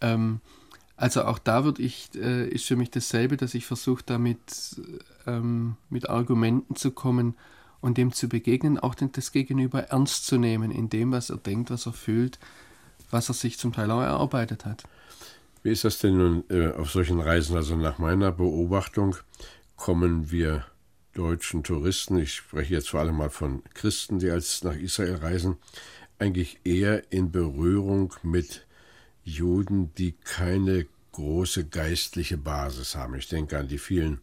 Ähm, 0.00 0.40
also 1.02 1.24
auch 1.24 1.40
da 1.40 1.64
wird 1.64 1.80
ich, 1.80 2.10
äh, 2.14 2.46
ist 2.46 2.66
für 2.66 2.76
mich 2.76 2.88
dasselbe, 2.92 3.36
dass 3.36 3.54
ich 3.54 3.66
versuche, 3.66 4.04
damit 4.06 4.38
ähm, 5.26 5.74
mit 5.90 6.08
Argumenten 6.08 6.76
zu 6.76 6.92
kommen 6.92 7.34
und 7.80 7.98
dem 7.98 8.12
zu 8.12 8.28
begegnen, 8.28 8.78
auch 8.78 8.94
das 8.94 9.32
Gegenüber 9.32 9.82
ernst 9.88 10.26
zu 10.26 10.38
nehmen 10.38 10.70
in 10.70 10.90
dem, 10.90 11.10
was 11.10 11.30
er 11.30 11.38
denkt, 11.38 11.72
was 11.72 11.86
er 11.86 11.92
fühlt, 11.92 12.38
was 13.10 13.28
er 13.28 13.34
sich 13.34 13.58
zum 13.58 13.72
Teil 13.72 13.90
auch 13.90 14.00
erarbeitet 14.00 14.64
hat. 14.64 14.84
Wie 15.64 15.72
ist 15.72 15.82
das 15.82 15.98
denn 15.98 16.18
nun 16.18 16.44
äh, 16.50 16.68
auf 16.68 16.92
solchen 16.92 17.18
Reisen? 17.18 17.56
Also 17.56 17.74
nach 17.74 17.98
meiner 17.98 18.30
Beobachtung 18.30 19.16
kommen 19.74 20.30
wir 20.30 20.64
deutschen 21.14 21.64
Touristen, 21.64 22.16
ich 22.18 22.34
spreche 22.34 22.74
jetzt 22.74 22.90
vor 22.90 23.00
allem 23.00 23.16
mal 23.16 23.30
von 23.30 23.64
Christen, 23.74 24.20
die 24.20 24.30
als 24.30 24.62
nach 24.62 24.76
Israel 24.76 25.16
reisen, 25.16 25.56
eigentlich 26.20 26.60
eher 26.62 27.10
in 27.12 27.32
Berührung 27.32 28.14
mit 28.22 28.64
Juden, 29.24 29.94
die 29.94 30.12
keine 30.12 30.86
große 31.12 31.66
geistliche 31.66 32.38
Basis 32.38 32.96
haben. 32.96 33.14
Ich 33.14 33.28
denke 33.28 33.58
an 33.58 33.68
die 33.68 33.78
vielen 33.78 34.20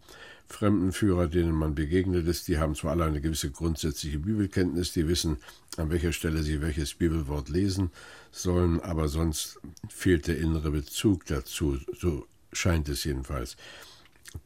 Fremdenführer, 0.47 1.27
denen 1.27 1.53
man 1.53 1.75
begegnet 1.75 2.27
ist, 2.27 2.47
die 2.47 2.57
haben 2.57 2.73
zwar 2.73 2.91
alle 2.91 3.05
eine 3.05 3.21
gewisse 3.21 3.51
grundsätzliche 3.51 4.17
Bibelkenntnis, 4.17 4.93
die 4.93 5.07
wissen, 5.07 5.37
an 5.77 5.91
welcher 5.91 6.11
Stelle 6.11 6.41
sie 6.41 6.61
welches 6.61 6.95
Bibelwort 6.95 7.49
lesen 7.49 7.91
sollen, 8.31 8.79
aber 8.79 9.07
sonst 9.07 9.59
fehlt 9.89 10.27
der 10.27 10.39
innere 10.39 10.71
Bezug 10.71 11.25
dazu, 11.27 11.77
so 11.95 12.25
scheint 12.51 12.89
es 12.89 13.03
jedenfalls. 13.03 13.57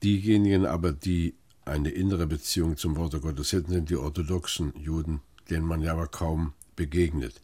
Diejenigen 0.04 0.66
aber, 0.66 0.92
die 0.92 1.36
eine 1.64 1.90
innere 1.90 2.28
Beziehung 2.28 2.76
zum 2.76 2.98
Worte 2.98 3.22
Gottes 3.22 3.54
hätten, 3.54 3.72
sind 3.72 3.90
die 3.90 3.96
orthodoxen 3.96 4.74
Juden, 4.78 5.22
denen 5.50 5.66
man 5.66 5.82
ja 5.82 5.94
aber 5.94 6.08
kaum 6.08 6.52
begegnet. 6.76 7.42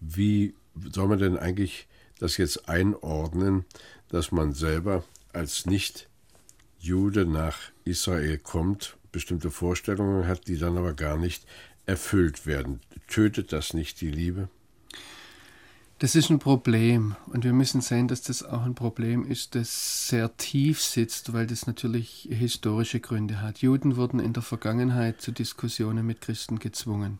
Wie 0.00 0.54
soll 0.92 1.06
man 1.06 1.20
denn 1.20 1.36
eigentlich 1.36 1.86
das 2.24 2.38
jetzt 2.38 2.68
einordnen, 2.70 3.66
dass 4.08 4.32
man 4.32 4.54
selber 4.54 5.04
als 5.34 5.66
nicht 5.66 6.08
Jude 6.78 7.26
nach 7.26 7.58
Israel 7.84 8.38
kommt, 8.38 8.96
bestimmte 9.12 9.50
Vorstellungen 9.50 10.26
hat, 10.26 10.48
die 10.48 10.56
dann 10.56 10.78
aber 10.78 10.94
gar 10.94 11.18
nicht 11.18 11.46
erfüllt 11.84 12.46
werden. 12.46 12.80
Tötet 13.08 13.52
das 13.52 13.74
nicht 13.74 14.00
die 14.00 14.10
Liebe? 14.10 14.48
Das 15.98 16.14
ist 16.14 16.30
ein 16.30 16.38
Problem 16.38 17.14
und 17.26 17.44
wir 17.44 17.52
müssen 17.52 17.82
sehen, 17.82 18.08
dass 18.08 18.22
das 18.22 18.42
auch 18.42 18.62
ein 18.62 18.74
Problem 18.74 19.26
ist, 19.26 19.54
das 19.54 20.08
sehr 20.08 20.34
tief 20.38 20.82
sitzt, 20.82 21.34
weil 21.34 21.46
das 21.46 21.66
natürlich 21.66 22.26
historische 22.30 23.00
Gründe 23.00 23.42
hat. 23.42 23.58
Juden 23.58 23.96
wurden 23.96 24.18
in 24.18 24.32
der 24.32 24.42
Vergangenheit 24.42 25.20
zu 25.20 25.30
Diskussionen 25.30 26.06
mit 26.06 26.22
Christen 26.22 26.58
gezwungen. 26.58 27.18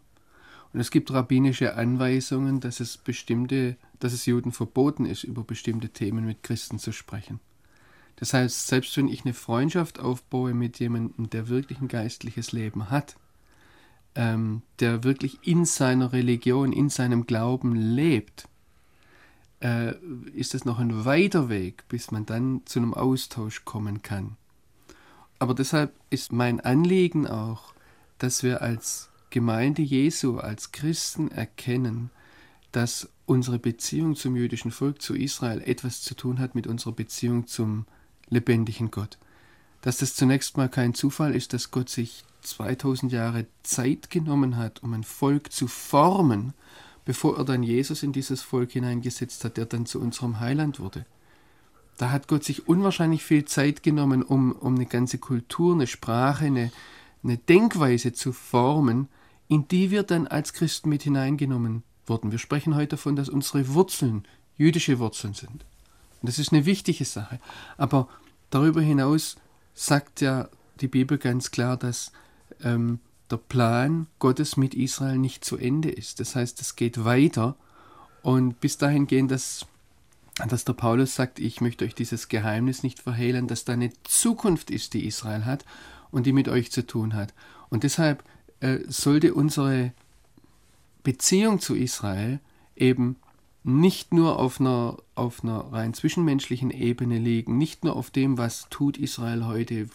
Und 0.74 0.80
es 0.80 0.90
gibt 0.90 1.12
rabbinische 1.12 1.76
Anweisungen, 1.76 2.58
dass 2.58 2.80
es 2.80 2.96
bestimmte, 2.96 3.76
dass 4.00 4.12
es 4.12 4.26
Juden 4.26 4.50
verboten 4.50 5.06
ist, 5.06 5.22
über 5.22 5.44
bestimmte 5.44 5.88
Themen 5.88 6.26
mit 6.26 6.42
Christen 6.42 6.80
zu 6.80 6.90
sprechen. 6.90 7.38
Das 8.16 8.34
heißt, 8.34 8.66
selbst 8.66 8.96
wenn 8.96 9.06
ich 9.06 9.24
eine 9.24 9.34
Freundschaft 9.34 10.00
aufbaue 10.00 10.52
mit 10.52 10.80
jemandem, 10.80 11.30
der 11.30 11.48
wirklich 11.48 11.80
ein 11.80 11.86
geistliches 11.86 12.50
Leben 12.50 12.90
hat, 12.90 13.14
ähm, 14.16 14.62
der 14.80 15.04
wirklich 15.04 15.46
in 15.46 15.64
seiner 15.64 16.12
Religion, 16.12 16.72
in 16.72 16.88
seinem 16.88 17.24
Glauben 17.24 17.76
lebt, 17.76 18.48
äh, 19.62 19.94
ist 20.34 20.56
es 20.56 20.64
noch 20.64 20.80
ein 20.80 21.04
weiter 21.04 21.48
Weg, 21.48 21.84
bis 21.88 22.10
man 22.10 22.26
dann 22.26 22.62
zu 22.64 22.80
einem 22.80 22.94
Austausch 22.94 23.64
kommen 23.64 24.02
kann. 24.02 24.36
Aber 25.38 25.54
deshalb 25.54 25.94
ist 26.10 26.32
mein 26.32 26.58
Anliegen 26.58 27.28
auch, 27.28 27.74
dass 28.18 28.42
wir 28.42 28.60
als 28.60 29.10
Gemeinde 29.34 29.82
Jesu, 29.82 30.38
als 30.38 30.70
Christen 30.70 31.28
erkennen, 31.28 32.10
dass 32.70 33.08
unsere 33.26 33.58
Beziehung 33.58 34.14
zum 34.14 34.36
jüdischen 34.36 34.70
Volk, 34.70 35.02
zu 35.02 35.16
Israel, 35.16 35.60
etwas 35.60 36.02
zu 36.02 36.14
tun 36.14 36.38
hat 36.38 36.54
mit 36.54 36.68
unserer 36.68 36.92
Beziehung 36.92 37.48
zum 37.48 37.84
lebendigen 38.28 38.92
Gott. 38.92 39.18
Dass 39.82 39.96
das 39.96 40.14
zunächst 40.14 40.56
mal 40.56 40.68
kein 40.68 40.94
Zufall 40.94 41.34
ist, 41.34 41.52
dass 41.52 41.72
Gott 41.72 41.88
sich 41.88 42.22
2000 42.42 43.10
Jahre 43.10 43.46
Zeit 43.64 44.08
genommen 44.08 44.56
hat, 44.56 44.84
um 44.84 44.92
ein 44.92 45.02
Volk 45.02 45.50
zu 45.50 45.66
formen, 45.66 46.54
bevor 47.04 47.36
er 47.36 47.44
dann 47.44 47.64
Jesus 47.64 48.04
in 48.04 48.12
dieses 48.12 48.40
Volk 48.40 48.70
hineingesetzt 48.70 49.44
hat, 49.44 49.56
der 49.56 49.66
dann 49.66 49.84
zu 49.84 50.00
unserem 50.00 50.38
Heiland 50.38 50.78
wurde. 50.78 51.06
Da 51.96 52.12
hat 52.12 52.28
Gott 52.28 52.44
sich 52.44 52.68
unwahrscheinlich 52.68 53.24
viel 53.24 53.46
Zeit 53.46 53.82
genommen, 53.82 54.22
um, 54.22 54.52
um 54.52 54.76
eine 54.76 54.86
ganze 54.86 55.18
Kultur, 55.18 55.74
eine 55.74 55.88
Sprache, 55.88 56.44
eine, 56.44 56.70
eine 57.24 57.36
Denkweise 57.36 58.12
zu 58.12 58.32
formen, 58.32 59.08
in 59.48 59.68
die 59.68 59.90
wir 59.90 60.02
dann 60.02 60.26
als 60.26 60.52
Christen 60.52 60.88
mit 60.88 61.02
hineingenommen 61.02 61.82
wurden. 62.06 62.32
Wir 62.32 62.38
sprechen 62.38 62.74
heute 62.74 62.96
davon, 62.96 63.16
dass 63.16 63.28
unsere 63.28 63.74
Wurzeln 63.74 64.24
jüdische 64.56 64.98
Wurzeln 64.98 65.34
sind. 65.34 65.64
Und 66.20 66.28
das 66.28 66.38
ist 66.38 66.52
eine 66.52 66.66
wichtige 66.66 67.04
Sache. 67.04 67.40
Aber 67.76 68.08
darüber 68.50 68.80
hinaus 68.80 69.36
sagt 69.74 70.20
ja 70.20 70.48
die 70.80 70.88
Bibel 70.88 71.18
ganz 71.18 71.50
klar, 71.50 71.76
dass 71.76 72.12
ähm, 72.62 73.00
der 73.30 73.36
Plan 73.36 74.06
Gottes 74.18 74.56
mit 74.56 74.74
Israel 74.74 75.18
nicht 75.18 75.44
zu 75.44 75.56
Ende 75.56 75.90
ist. 75.90 76.20
Das 76.20 76.36
heißt, 76.36 76.60
es 76.60 76.76
geht 76.76 77.04
weiter 77.04 77.56
und 78.22 78.60
bis 78.60 78.78
dahin 78.78 79.06
gehen, 79.06 79.28
dass, 79.28 79.66
dass 80.48 80.64
der 80.64 80.72
Paulus 80.74 81.14
sagt, 81.14 81.38
ich 81.38 81.60
möchte 81.60 81.84
euch 81.84 81.94
dieses 81.94 82.28
Geheimnis 82.28 82.82
nicht 82.82 83.00
verhehlen, 83.00 83.48
dass 83.48 83.64
da 83.64 83.72
eine 83.72 83.92
Zukunft 84.04 84.70
ist, 84.70 84.94
die 84.94 85.06
Israel 85.06 85.44
hat 85.44 85.64
und 86.10 86.26
die 86.26 86.32
mit 86.32 86.48
euch 86.48 86.70
zu 86.70 86.86
tun 86.86 87.14
hat. 87.14 87.34
Und 87.70 87.82
deshalb 87.82 88.22
äh, 88.64 88.80
sollte 88.88 89.34
unsere 89.34 89.92
Beziehung 91.02 91.60
zu 91.60 91.74
Israel 91.74 92.40
eben 92.76 93.16
nicht 93.62 94.14
nur 94.14 94.38
auf 94.38 94.58
einer, 94.58 94.96
auf 95.14 95.44
einer 95.44 95.58
rein 95.72 95.92
zwischenmenschlichen 95.92 96.70
Ebene 96.70 97.18
liegen, 97.18 97.58
nicht 97.58 97.84
nur 97.84 97.94
auf 97.94 98.10
dem, 98.10 98.38
was 98.38 98.68
tut 98.70 98.96
Israel 98.96 99.44
heute, 99.44 99.88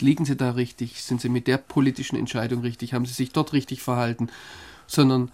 liegen 0.00 0.24
sie 0.24 0.34
da 0.34 0.52
richtig, 0.52 1.02
sind 1.02 1.20
sie 1.20 1.28
mit 1.28 1.46
der 1.46 1.58
politischen 1.58 2.16
Entscheidung 2.16 2.62
richtig, 2.62 2.94
haben 2.94 3.04
sie 3.04 3.12
sich 3.12 3.32
dort 3.32 3.52
richtig 3.52 3.82
verhalten, 3.82 4.28
sondern 4.86 5.30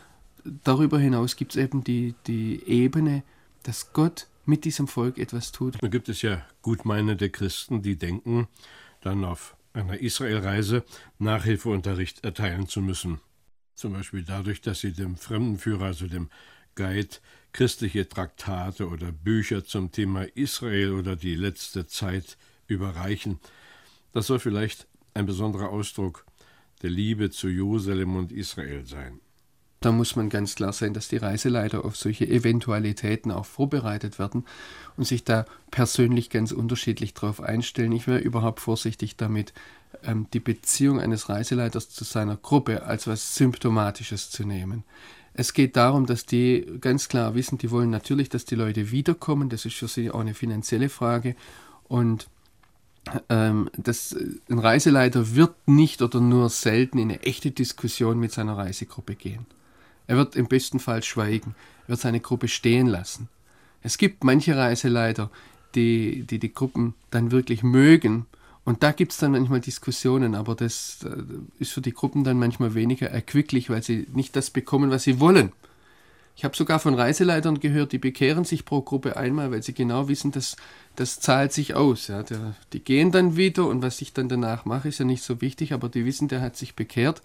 darüber 0.64 0.98
hinaus 0.98 1.36
gibt 1.36 1.52
es 1.52 1.62
eben 1.62 1.84
die, 1.84 2.14
die 2.26 2.62
Ebene, 2.66 3.22
dass 3.62 3.92
Gott 3.92 4.26
mit 4.44 4.64
diesem 4.64 4.88
Volk 4.88 5.18
etwas 5.18 5.52
tut. 5.52 5.80
Da 5.80 5.88
gibt 5.88 6.08
es 6.08 6.22
ja 6.22 6.44
gutmeinende 6.62 7.30
Christen, 7.30 7.82
die 7.82 7.94
denken, 7.94 8.48
dann 9.02 9.24
auf 9.24 9.56
einer 9.72 9.98
Israelreise 9.98 10.84
Nachhilfeunterricht 11.18 12.24
erteilen 12.24 12.68
zu 12.68 12.80
müssen. 12.80 13.20
Zum 13.74 13.94
Beispiel 13.94 14.22
dadurch, 14.22 14.60
dass 14.60 14.80
sie 14.80 14.92
dem 14.92 15.16
Fremdenführer, 15.16 15.86
also 15.86 16.06
dem 16.06 16.28
Guide, 16.74 17.16
christliche 17.52 18.08
Traktate 18.08 18.88
oder 18.88 19.12
Bücher 19.12 19.64
zum 19.64 19.92
Thema 19.92 20.24
Israel 20.36 20.92
oder 20.92 21.16
die 21.16 21.34
letzte 21.34 21.86
Zeit 21.86 22.36
überreichen. 22.66 23.40
Das 24.12 24.26
soll 24.26 24.38
vielleicht 24.38 24.86
ein 25.14 25.26
besonderer 25.26 25.70
Ausdruck 25.70 26.26
der 26.82 26.90
Liebe 26.90 27.30
zu 27.30 27.48
Jerusalem 27.48 28.16
und 28.16 28.32
Israel 28.32 28.84
sein. 28.86 29.20
Da 29.82 29.90
muss 29.90 30.14
man 30.14 30.28
ganz 30.28 30.54
klar 30.54 30.72
sein, 30.72 30.94
dass 30.94 31.08
die 31.08 31.16
Reiseleiter 31.16 31.84
auf 31.84 31.96
solche 31.96 32.26
Eventualitäten 32.26 33.32
auch 33.32 33.46
vorbereitet 33.46 34.20
werden 34.20 34.44
und 34.96 35.04
sich 35.04 35.24
da 35.24 35.44
persönlich 35.72 36.30
ganz 36.30 36.52
unterschiedlich 36.52 37.14
darauf 37.14 37.40
einstellen. 37.40 37.90
Ich 37.90 38.06
wäre 38.06 38.20
überhaupt 38.20 38.60
vorsichtig 38.60 39.16
damit, 39.16 39.52
ähm, 40.04 40.28
die 40.32 40.40
Beziehung 40.40 41.00
eines 41.00 41.28
Reiseleiters 41.28 41.90
zu 41.90 42.04
seiner 42.04 42.36
Gruppe 42.36 42.84
als 42.84 43.08
was 43.08 43.34
Symptomatisches 43.34 44.30
zu 44.30 44.44
nehmen. 44.44 44.84
Es 45.34 45.52
geht 45.52 45.76
darum, 45.76 46.06
dass 46.06 46.26
die 46.26 46.64
ganz 46.80 47.08
klar 47.08 47.34
wissen, 47.34 47.58
die 47.58 47.72
wollen 47.72 47.90
natürlich, 47.90 48.28
dass 48.28 48.44
die 48.44 48.54
Leute 48.54 48.92
wiederkommen. 48.92 49.48
Das 49.48 49.64
ist 49.64 49.74
für 49.74 49.88
sie 49.88 50.12
auch 50.12 50.20
eine 50.20 50.34
finanzielle 50.34 50.90
Frage. 50.90 51.34
Und 51.88 52.28
ähm, 53.28 53.68
das, 53.76 54.14
ein 54.48 54.58
Reiseleiter 54.60 55.34
wird 55.34 55.56
nicht 55.66 56.02
oder 56.02 56.20
nur 56.20 56.50
selten 56.50 56.98
in 56.98 57.10
eine 57.10 57.22
echte 57.22 57.50
Diskussion 57.50 58.20
mit 58.20 58.30
seiner 58.30 58.56
Reisegruppe 58.56 59.16
gehen. 59.16 59.46
Er 60.06 60.16
wird 60.16 60.36
im 60.36 60.46
besten 60.46 60.78
Fall 60.78 61.02
schweigen. 61.02 61.54
Er 61.84 61.90
wird 61.90 62.00
seine 62.00 62.20
Gruppe 62.20 62.48
stehen 62.48 62.86
lassen. 62.86 63.28
Es 63.82 63.98
gibt 63.98 64.24
manche 64.24 64.56
Reiseleiter, 64.56 65.30
die, 65.74 66.24
die 66.24 66.38
die 66.38 66.52
Gruppen 66.52 66.94
dann 67.10 67.30
wirklich 67.30 67.62
mögen 67.62 68.26
und 68.64 68.82
da 68.82 68.92
gibt 68.92 69.12
es 69.12 69.18
dann 69.18 69.32
manchmal 69.32 69.60
Diskussionen, 69.60 70.34
aber 70.34 70.54
das 70.54 70.98
äh, 71.04 71.22
ist 71.58 71.72
für 71.72 71.80
die 71.80 71.92
Gruppen 71.92 72.22
dann 72.22 72.38
manchmal 72.38 72.74
weniger 72.74 73.10
erquicklich, 73.10 73.70
weil 73.70 73.82
sie 73.82 74.06
nicht 74.12 74.36
das 74.36 74.50
bekommen, 74.50 74.90
was 74.90 75.02
sie 75.02 75.18
wollen. 75.18 75.52
Ich 76.36 76.44
habe 76.44 76.56
sogar 76.56 76.78
von 76.78 76.94
Reiseleitern 76.94 77.60
gehört, 77.60 77.92
die 77.92 77.98
bekehren 77.98 78.44
sich 78.44 78.64
pro 78.64 78.80
Gruppe 78.80 79.16
einmal, 79.16 79.50
weil 79.50 79.62
sie 79.62 79.74
genau 79.74 80.08
wissen, 80.08 80.30
dass 80.30 80.56
das 80.96 81.20
zahlt 81.20 81.52
sich 81.52 81.74
aus. 81.74 82.06
Ja. 82.06 82.24
Die 82.72 82.80
gehen 82.80 83.10
dann 83.10 83.36
wieder 83.36 83.66
und 83.66 83.82
was 83.82 84.00
ich 84.00 84.14
dann 84.14 84.28
danach 84.28 84.64
mache, 84.64 84.88
ist 84.88 84.98
ja 84.98 85.04
nicht 85.04 85.22
so 85.22 85.40
wichtig, 85.40 85.72
aber 85.72 85.88
die 85.88 86.06
wissen, 86.06 86.28
der 86.28 86.40
hat 86.40 86.56
sich 86.56 86.74
bekehrt 86.74 87.20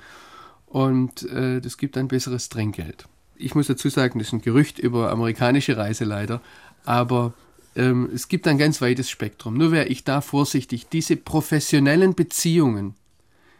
und 0.68 1.24
äh, 1.24 1.60
das 1.62 1.78
gibt 1.78 1.98
ein 1.98 2.08
besseres 2.08 2.50
Trinkgeld. 2.50 3.08
Ich 3.36 3.56
muss 3.56 3.68
dazu 3.68 3.90
sagen, 3.90 4.20
das 4.20 4.30
ist 4.30 4.34
ein 4.34 4.42
Gerücht 4.42 4.80
über 4.80 5.12
amerikanische 5.12 5.78
Reiseleiter, 5.78 6.42
aber 6.86 7.34
ähm, 7.76 8.10
es 8.14 8.28
gibt 8.28 8.48
ein 8.48 8.58
ganz 8.58 8.82
weites 8.82 9.10
Spektrum. 9.10 9.56
Nur 9.56 9.72
wäre 9.72 9.88
ich 9.88 10.04
da 10.04 10.22
vorsichtig. 10.22 10.88
Diese 10.90 11.16
professionellen 11.16 12.16
Beziehungen 12.16 12.96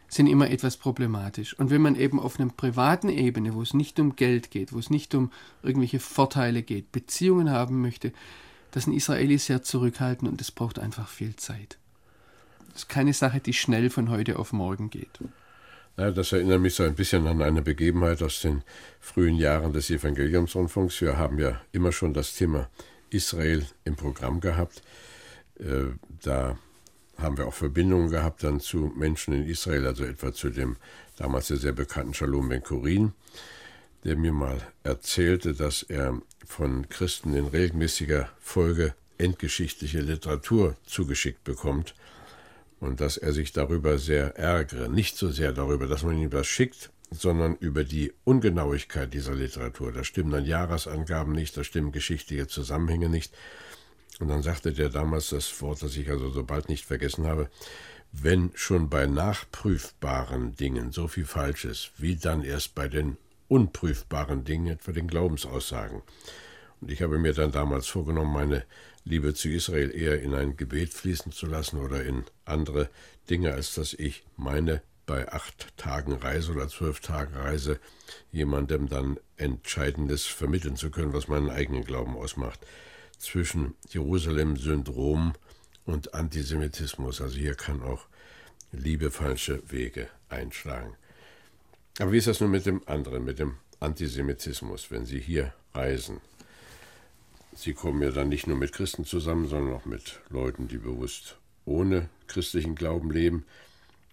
sind 0.08 0.26
immer 0.26 0.50
etwas 0.50 0.76
problematisch. 0.76 1.58
Und 1.58 1.70
wenn 1.70 1.82
man 1.82 1.94
eben 1.94 2.18
auf 2.18 2.40
einer 2.40 2.50
privaten 2.50 3.10
Ebene, 3.10 3.54
wo 3.54 3.62
es 3.62 3.74
nicht 3.74 4.00
um 4.00 4.16
Geld 4.16 4.50
geht, 4.50 4.72
wo 4.72 4.78
es 4.78 4.90
nicht 4.90 5.14
um 5.14 5.30
irgendwelche 5.62 6.00
Vorteile 6.00 6.62
geht, 6.62 6.90
Beziehungen 6.92 7.50
haben 7.50 7.82
möchte, 7.82 8.12
Das 8.70 8.84
sind 8.84 8.92
Israelis 8.92 9.46
sehr 9.46 9.62
zurückhaltend 9.62 10.30
und 10.30 10.40
es 10.40 10.50
braucht 10.50 10.78
einfach 10.78 11.08
viel 11.08 11.36
Zeit. 11.36 11.78
Das 12.72 12.82
ist 12.82 12.88
keine 12.88 13.12
Sache, 13.12 13.40
die 13.40 13.54
schnell 13.54 13.90
von 13.90 14.10
heute 14.10 14.38
auf 14.38 14.52
morgen 14.52 14.90
geht. 14.90 15.18
Ja, 15.98 16.12
das 16.12 16.30
erinnert 16.30 16.60
mich 16.60 16.76
so 16.76 16.84
ein 16.84 16.94
bisschen 16.94 17.26
an 17.26 17.42
eine 17.42 17.60
Begebenheit 17.60 18.22
aus 18.22 18.40
den 18.40 18.62
frühen 19.00 19.34
Jahren 19.34 19.72
des 19.72 19.90
Evangeliumsrundfunks. 19.90 21.00
Wir 21.00 21.18
haben 21.18 21.40
ja 21.40 21.60
immer 21.72 21.90
schon 21.90 22.14
das 22.14 22.36
Thema 22.36 22.70
Israel 23.10 23.66
im 23.82 23.96
Programm 23.96 24.38
gehabt. 24.38 24.80
Äh, 25.58 25.86
da 26.22 26.56
haben 27.16 27.36
wir 27.36 27.48
auch 27.48 27.54
Verbindungen 27.54 28.10
gehabt 28.10 28.44
dann 28.44 28.60
zu 28.60 28.92
Menschen 28.96 29.34
in 29.34 29.48
Israel, 29.48 29.88
also 29.88 30.04
etwa 30.04 30.32
zu 30.32 30.50
dem 30.50 30.76
damals 31.16 31.48
sehr 31.48 31.72
bekannten 31.72 32.14
Shalom 32.14 32.48
Ben 32.48 32.62
Kurin, 32.62 33.12
der 34.04 34.14
mir 34.14 34.32
mal 34.32 34.62
erzählte, 34.84 35.52
dass 35.52 35.82
er 35.82 36.22
von 36.46 36.88
Christen 36.88 37.34
in 37.34 37.46
regelmäßiger 37.46 38.28
Folge 38.38 38.94
endgeschichtliche 39.18 40.00
Literatur 40.00 40.76
zugeschickt 40.86 41.42
bekommt 41.42 41.96
und 42.80 43.00
dass 43.00 43.16
er 43.16 43.32
sich 43.32 43.52
darüber 43.52 43.98
sehr 43.98 44.36
ärgere. 44.36 44.88
Nicht 44.88 45.16
so 45.16 45.30
sehr 45.30 45.52
darüber, 45.52 45.86
dass 45.86 46.02
man 46.02 46.18
ihm 46.18 46.30
das 46.30 46.46
schickt, 46.46 46.90
sondern 47.10 47.56
über 47.56 47.84
die 47.84 48.12
Ungenauigkeit 48.24 49.12
dieser 49.12 49.34
Literatur. 49.34 49.92
Da 49.92 50.04
stimmen 50.04 50.30
dann 50.30 50.44
Jahresangaben 50.44 51.32
nicht, 51.32 51.56
da 51.56 51.64
stimmen 51.64 51.92
geschichtliche 51.92 52.46
Zusammenhänge 52.46 53.08
nicht. 53.08 53.34
Und 54.20 54.28
dann 54.28 54.42
sagte 54.42 54.72
der 54.72 54.90
damals 54.90 55.30
das 55.30 55.60
Wort, 55.62 55.82
das 55.82 55.96
ich 55.96 56.10
also 56.10 56.30
so 56.30 56.44
bald 56.44 56.68
nicht 56.68 56.84
vergessen 56.84 57.26
habe, 57.26 57.48
wenn 58.12 58.50
schon 58.54 58.88
bei 58.88 59.06
nachprüfbaren 59.06 60.54
Dingen 60.56 60.92
so 60.92 61.08
viel 61.08 61.24
falsch 61.24 61.64
ist, 61.64 61.92
wie 61.98 62.16
dann 62.16 62.42
erst 62.42 62.74
bei 62.74 62.88
den 62.88 63.16
unprüfbaren 63.48 64.44
Dingen, 64.44 64.66
etwa 64.66 64.92
den 64.92 65.08
Glaubensaussagen. 65.08 66.02
Und 66.80 66.90
ich 66.90 67.02
habe 67.02 67.18
mir 67.18 67.32
dann 67.32 67.52
damals 67.52 67.86
vorgenommen, 67.86 68.32
meine 68.32 68.64
Liebe 69.08 69.32
zu 69.32 69.48
Israel 69.48 69.90
eher 69.90 70.20
in 70.20 70.34
ein 70.34 70.58
Gebet 70.58 70.92
fließen 70.92 71.32
zu 71.32 71.46
lassen 71.46 71.78
oder 71.78 72.04
in 72.04 72.24
andere 72.44 72.90
Dinge, 73.30 73.54
als 73.54 73.74
dass 73.74 73.94
ich 73.94 74.22
meine 74.36 74.82
bei 75.06 75.32
acht 75.32 75.74
Tagen 75.78 76.12
Reise 76.12 76.52
oder 76.52 76.68
zwölf 76.68 77.00
Tagen 77.00 77.34
Reise 77.34 77.80
jemandem 78.32 78.90
dann 78.90 79.18
Entscheidendes 79.38 80.26
vermitteln 80.26 80.76
zu 80.76 80.90
können, 80.90 81.14
was 81.14 81.26
meinen 81.26 81.48
eigenen 81.48 81.84
Glauben 81.84 82.18
ausmacht. 82.18 82.60
Zwischen 83.16 83.74
Jerusalem-Syndrom 83.88 85.32
und 85.86 86.12
Antisemitismus. 86.12 87.22
Also 87.22 87.38
hier 87.38 87.54
kann 87.54 87.82
auch 87.82 88.06
Liebe 88.72 89.10
falsche 89.10 89.62
Wege 89.70 90.08
einschlagen. 90.28 90.94
Aber 91.98 92.12
wie 92.12 92.18
ist 92.18 92.26
das 92.26 92.40
nun 92.40 92.50
mit 92.50 92.66
dem 92.66 92.86
anderen, 92.86 93.24
mit 93.24 93.38
dem 93.38 93.54
Antisemitismus, 93.80 94.90
wenn 94.90 95.06
Sie 95.06 95.18
hier 95.18 95.54
reisen? 95.72 96.20
Sie 97.60 97.72
kommen 97.72 98.00
ja 98.02 98.12
dann 98.12 98.28
nicht 98.28 98.46
nur 98.46 98.56
mit 98.56 98.70
Christen 98.72 99.04
zusammen, 99.04 99.48
sondern 99.48 99.74
auch 99.74 99.84
mit 99.84 100.20
Leuten, 100.30 100.68
die 100.68 100.78
bewusst 100.78 101.38
ohne 101.64 102.08
christlichen 102.28 102.76
Glauben 102.76 103.10
leben. 103.10 103.46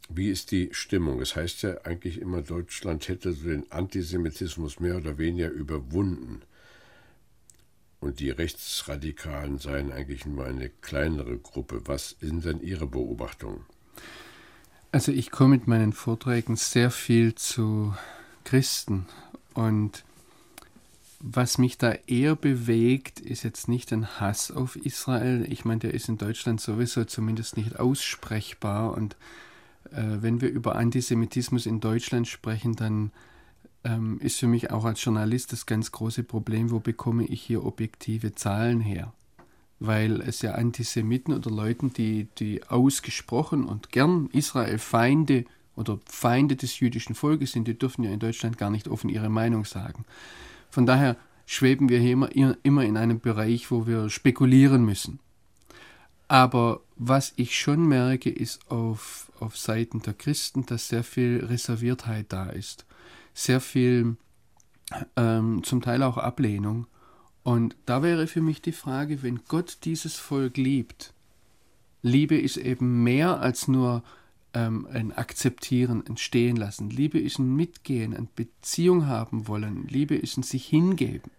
Wie 0.09 0.29
ist 0.31 0.49
die 0.49 0.69
Stimmung? 0.71 1.21
Es 1.21 1.35
heißt 1.35 1.61
ja 1.61 1.81
eigentlich 1.83 2.19
immer, 2.19 2.41
Deutschland 2.41 3.07
hätte 3.07 3.35
den 3.35 3.71
Antisemitismus 3.71 4.79
mehr 4.79 4.97
oder 4.97 5.19
weniger 5.19 5.51
überwunden. 5.51 6.41
Und 7.99 8.19
die 8.19 8.31
Rechtsradikalen 8.31 9.59
seien 9.59 9.91
eigentlich 9.91 10.25
nur 10.25 10.43
eine 10.43 10.69
kleinere 10.81 11.37
Gruppe. 11.37 11.81
Was 11.85 12.15
sind 12.19 12.45
denn 12.45 12.61
Ihre 12.61 12.87
Beobachtungen? 12.87 13.63
Also 14.91 15.11
ich 15.11 15.29
komme 15.29 15.57
mit 15.57 15.67
meinen 15.67 15.93
Vorträgen 15.93 16.55
sehr 16.55 16.89
viel 16.89 17.35
zu 17.35 17.93
Christen 18.43 19.05
und 19.53 20.03
was 21.19 21.57
mich 21.57 21.77
da 21.77 21.93
eher 22.07 22.35
bewegt, 22.35 23.19
ist 23.19 23.43
jetzt 23.43 23.67
nicht 23.67 23.91
ein 23.93 24.19
Hass 24.19 24.51
auf 24.51 24.75
Israel. 24.75 25.45
Ich 25.49 25.65
meine, 25.65 25.79
der 25.79 25.93
ist 25.93 26.09
in 26.09 26.17
Deutschland 26.17 26.61
sowieso 26.61 27.05
zumindest 27.05 27.57
nicht 27.57 27.79
aussprechbar. 27.79 28.93
Und 28.93 29.15
äh, 29.91 30.03
wenn 30.21 30.41
wir 30.41 30.49
über 30.49 30.75
Antisemitismus 30.75 31.65
in 31.65 31.79
Deutschland 31.79 32.27
sprechen, 32.27 32.75
dann 32.75 33.11
ähm, 33.83 34.19
ist 34.19 34.39
für 34.39 34.47
mich 34.47 34.71
auch 34.71 34.83
als 34.85 35.03
Journalist 35.03 35.51
das 35.51 35.65
ganz 35.65 35.91
große 35.91 36.23
Problem, 36.23 36.71
wo 36.71 36.79
bekomme 36.79 37.25
ich 37.25 37.41
hier 37.41 37.65
objektive 37.65 38.35
Zahlen 38.35 38.81
her? 38.81 39.13
Weil 39.79 40.21
es 40.21 40.41
ja 40.41 40.53
Antisemiten 40.53 41.33
oder 41.33 41.51
Leuten, 41.51 41.93
die, 41.93 42.27
die 42.39 42.63
ausgesprochen 42.63 43.65
und 43.65 43.91
gern 43.91 44.29
Israel-Feinde 44.31 45.45
oder 45.75 45.99
Feinde 46.05 46.55
des 46.55 46.79
jüdischen 46.79 47.15
Volkes 47.15 47.51
sind, 47.51 47.67
die 47.67 47.77
dürfen 47.77 48.03
ja 48.03 48.11
in 48.11 48.19
Deutschland 48.19 48.57
gar 48.57 48.69
nicht 48.69 48.87
offen 48.87 49.09
ihre 49.09 49.29
Meinung 49.29 49.65
sagen. 49.65 50.05
Von 50.75 50.85
daher 50.85 51.15
schweben 51.45 51.87
wir 51.87 51.99
hier 51.99 52.11
immer, 52.11 52.29
immer 52.63 52.83
in 52.83 52.97
einem 52.97 53.21
Bereich, 53.21 53.71
wo 53.71 53.87
wir 53.87 54.09
spekulieren 54.09 54.83
müssen. 54.83 55.19
Aber 56.27 56.81
was 56.97 57.31
ich 57.37 57.57
schon 57.57 57.87
merke, 57.87 58.29
ist 58.29 58.69
auf, 58.69 59.31
auf 59.39 59.55
Seiten 59.55 60.01
der 60.01 60.15
Christen, 60.15 60.65
dass 60.65 60.89
sehr 60.89 61.05
viel 61.05 61.45
Reserviertheit 61.45 62.25
da 62.27 62.49
ist. 62.49 62.85
Sehr 63.33 63.61
viel, 63.61 64.17
ähm, 65.15 65.63
zum 65.63 65.81
Teil 65.81 66.03
auch 66.03 66.17
Ablehnung. 66.17 66.87
Und 67.43 67.77
da 67.85 68.03
wäre 68.03 68.27
für 68.27 68.41
mich 68.41 68.61
die 68.61 68.73
Frage, 68.73 69.23
wenn 69.23 69.45
Gott 69.47 69.77
dieses 69.85 70.17
Volk 70.17 70.57
liebt, 70.57 71.13
Liebe 72.01 72.37
ist 72.37 72.57
eben 72.57 73.01
mehr 73.01 73.39
als 73.39 73.69
nur 73.69 74.03
ähm, 74.55 74.87
ein 74.91 75.11
Akzeptieren, 75.11 76.03
ein 76.07 76.17
Stehen 76.17 76.55
lassen. 76.55 76.89
Liebe 76.89 77.19
ist 77.19 77.37
ein 77.37 77.55
Mitgehen, 77.55 78.15
eine 78.15 78.27
Beziehung 78.35 79.05
haben 79.05 79.47
wollen. 79.47 79.87
Liebe 79.87 80.15
ist 80.15 80.37
ein 80.37 80.43
sich 80.43 80.65
hingeben. 80.65 81.29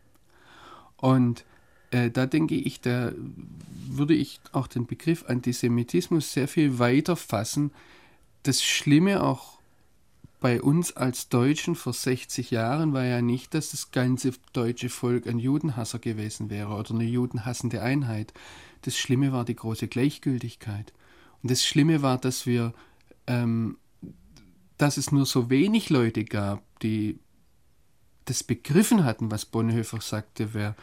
Und 0.98 1.44
äh, 1.90 2.10
da 2.10 2.26
denke 2.26 2.54
ich, 2.54 2.80
da 2.80 3.12
würde 3.88 4.14
ich 4.14 4.38
auch 4.52 4.66
den 4.66 4.86
Begriff 4.86 5.24
Antisemitismus 5.26 6.32
sehr 6.32 6.46
viel 6.46 6.78
weiter 6.78 7.16
fassen. 7.16 7.72
Das 8.42 8.62
Schlimme 8.62 9.22
auch 9.22 9.56
bei 10.38 10.60
uns 10.60 10.94
als 10.94 11.30
Deutschen 11.30 11.74
vor 11.74 11.94
60 11.94 12.50
Jahren 12.50 12.92
war 12.92 13.04
ja 13.04 13.22
nicht, 13.22 13.54
dass 13.54 13.70
das 13.70 13.90
ganze 13.90 14.32
deutsche 14.52 14.90
Volk 14.90 15.26
ein 15.26 15.38
Judenhasser 15.38 15.98
gewesen 15.98 16.50
wäre 16.50 16.74
oder 16.74 16.90
eine 16.90 17.04
judenhassende 17.04 17.82
Einheit. 17.82 18.34
Das 18.82 18.98
Schlimme 18.98 19.32
war 19.32 19.46
die 19.46 19.56
große 19.56 19.88
Gleichgültigkeit. 19.88 20.92
Und 21.42 21.50
das 21.50 21.64
Schlimme 21.64 22.02
war, 22.02 22.18
dass 22.18 22.44
wir 22.44 22.74
ähm, 23.26 23.78
dass 24.78 24.96
es 24.96 25.12
nur 25.12 25.26
so 25.26 25.50
wenig 25.50 25.90
Leute 25.90 26.24
gab, 26.24 26.62
die 26.80 27.18
das 28.26 28.42
begriffen 28.42 29.04
hatten, 29.04 29.30
was 29.30 29.46
Bonhoeffer 29.46 30.00
sagte, 30.00 30.52
wer, 30.52 30.74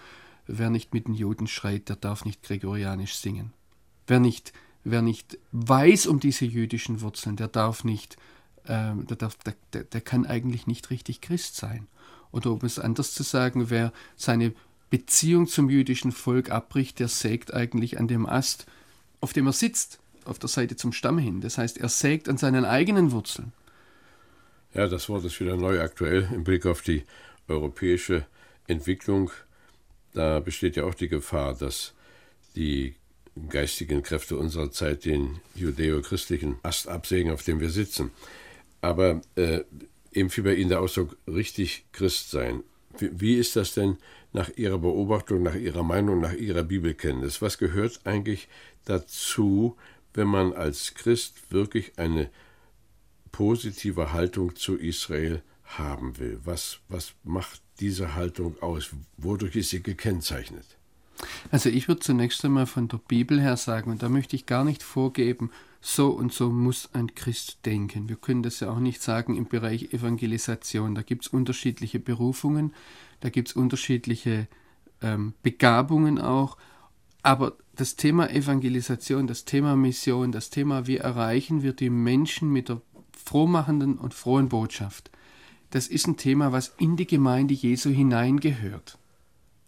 wer 0.48 0.70
nicht 0.70 0.94
mit 0.94 1.08
den 1.08 1.14
Juden 1.14 1.48
schreit, 1.48 1.90
der 1.90 1.98
darf 1.98 2.26
nicht 2.26 2.42
gregorianisch 2.44 3.16
singen. 3.16 3.54
Wer 4.08 4.20
nicht, 4.20 4.54
wer 4.84 5.02
nicht 5.02 5.38
weiß 5.52 6.08
um 6.08 6.20
diese 6.20 6.46
jüdischen 6.46 7.02
Wurzeln, 7.02 7.36
der 7.36 7.50
darf 7.50 7.84
nicht, 7.84 8.18
äh, 8.64 8.96
der, 8.96 9.18
darf, 9.18 9.36
der, 9.38 9.56
der, 9.74 9.84
der 9.84 10.02
kann 10.02 10.26
eigentlich 10.26 10.68
nicht 10.68 10.90
richtig 10.90 11.22
Christ 11.22 11.56
sein. 11.56 11.88
Oder 12.32 12.52
um 12.52 12.60
es 12.64 12.80
anders 12.80 13.14
zu 13.14 13.24
sagen, 13.24 13.70
wer 13.70 13.94
seine 14.16 14.54
Beziehung 14.90 15.48
zum 15.48 15.70
jüdischen 15.70 16.12
Volk 16.12 16.50
abbricht, 16.50 17.00
der 17.00 17.08
sägt 17.08 17.54
eigentlich 17.54 18.00
an 18.00 18.08
dem 18.08 18.26
Ast, 18.26 18.66
auf 19.22 19.34
dem 19.34 19.48
er 19.48 19.54
sitzt 19.54 20.00
auf 20.26 20.40
der 20.40 20.50
Seite 20.50 20.76
zum 20.76 20.94
Stamm 20.94 21.18
hin. 21.18 21.42
Das 21.42 21.58
heißt, 21.58 21.78
er 21.78 21.90
sägt 21.90 22.30
an 22.30 22.38
seinen 22.38 22.66
eigenen 22.66 23.12
Wurzeln. 23.12 23.52
Ja, 24.74 24.88
das 24.88 25.08
Wort 25.10 25.26
ist 25.26 25.40
wieder 25.40 25.56
neu 25.56 25.82
aktuell 25.82 26.28
im 26.34 26.44
Blick 26.44 26.66
auf 26.66 26.82
die 26.82 27.04
europäische 27.48 28.26
Entwicklung. 28.68 29.32
Da 30.14 30.40
besteht 30.40 30.76
ja 30.76 30.86
auch 30.86 30.96
die 30.96 31.10
Gefahr, 31.10 31.54
dass 31.54 31.94
die 32.56 32.96
geistigen 33.50 34.04
Kräfte 34.04 34.38
unserer 34.38 34.72
Zeit 34.72 35.06
den 35.06 35.40
judäo-christlichen 35.56 36.58
Ast 36.64 36.88
absägen, 36.88 37.32
auf 37.32 37.44
dem 37.44 37.60
wir 37.60 37.70
sitzen. 37.70 38.12
Aber 38.82 39.22
äh, 39.36 39.62
eben 40.12 40.30
fiel 40.30 40.44
bei 40.44 40.56
Ihnen 40.56 40.70
der 40.70 40.82
Ausdruck 40.82 41.18
richtig 41.28 41.86
Christ 41.92 42.32
sein. 42.32 42.64
Wie, 42.98 43.10
wie 43.14 43.36
ist 43.36 43.56
das 43.56 43.74
denn 43.74 43.98
nach 44.34 44.50
Ihrer 44.56 44.78
Beobachtung, 44.78 45.44
nach 45.44 45.56
Ihrer 45.56 45.84
Meinung, 45.84 46.20
nach 46.20 46.34
Ihrer 46.34 46.64
Bibelkenntnis? 46.64 47.42
Was 47.42 47.58
gehört 47.58 48.02
eigentlich 48.04 48.48
dazu, 48.86 49.78
wenn 50.14 50.28
man 50.28 50.54
als 50.54 50.94
Christ 50.94 51.52
wirklich 51.52 51.98
eine 51.98 52.30
positive 53.32 54.14
Haltung 54.14 54.56
zu 54.56 54.78
Israel 54.78 55.42
haben 55.64 56.18
will? 56.20 56.40
Was, 56.44 56.80
was 56.88 57.14
macht 57.24 57.62
diese 57.80 58.16
Haltung 58.16 58.62
aus? 58.62 58.92
Wodurch 59.18 59.56
ist 59.56 59.72
sie 59.72 59.82
gekennzeichnet? 59.82 60.66
Also 61.52 61.70
ich 61.70 61.88
würde 61.88 62.02
zunächst 62.02 62.44
einmal 62.44 62.66
von 62.66 62.88
der 62.88 62.98
Bibel 62.98 63.40
her 63.42 63.58
sagen, 63.58 63.92
und 63.92 64.04
da 64.04 64.10
möchte 64.10 64.36
ich 64.36 64.46
gar 64.46 64.64
nicht 64.64 64.84
vorgeben, 64.84 65.52
so 65.82 66.10
und 66.10 66.32
so 66.32 66.50
muss 66.50 66.90
ein 66.94 67.14
Christ 67.14 67.66
denken. 67.66 68.08
Wir 68.08 68.16
können 68.16 68.42
das 68.42 68.62
ja 68.62 68.72
auch 68.72 68.80
nicht 68.80 69.02
sagen 69.02 69.36
im 69.36 69.48
Bereich 69.48 69.94
Evangelisation. 69.94 70.96
Da 70.96 71.02
gibt 71.02 71.26
es 71.26 71.28
unterschiedliche 71.28 72.00
Berufungen, 72.00 72.74
da 73.20 73.30
gibt 73.30 73.50
es 73.50 73.56
unterschiedliche 73.56 74.48
ähm, 75.02 75.34
Begabungen 75.44 76.20
auch. 76.20 76.58
Aber 77.24 77.54
das 77.76 77.96
Thema 77.96 78.30
Evangelisation, 78.30 79.28
das 79.28 79.46
Thema 79.46 79.76
Mission, 79.76 80.32
das 80.32 80.50
Thema, 80.50 80.88
wie 80.88 80.98
erreichen 80.98 81.64
wir 81.64 81.74
die 81.74 81.90
Menschen 81.90 82.52
mit 82.52 82.70
der 82.70 82.82
frohmachenden 83.14 83.98
und 83.98 84.14
frohen 84.14 84.50
Botschaft, 84.50 85.10
das 85.70 85.88
ist 85.88 86.06
ein 86.06 86.18
Thema, 86.18 86.52
was 86.52 86.76
in 86.78 86.98
die 86.98 87.08
Gemeinde 87.08 87.54
Jesu 87.54 87.90
hineingehört. 87.90 89.00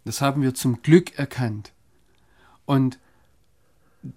Das 0.03 0.21
haben 0.21 0.43
wir 0.43 0.53
zum 0.53 0.83
Glück 0.83 1.17
erkannt. 1.17 1.71
Und 2.65 2.99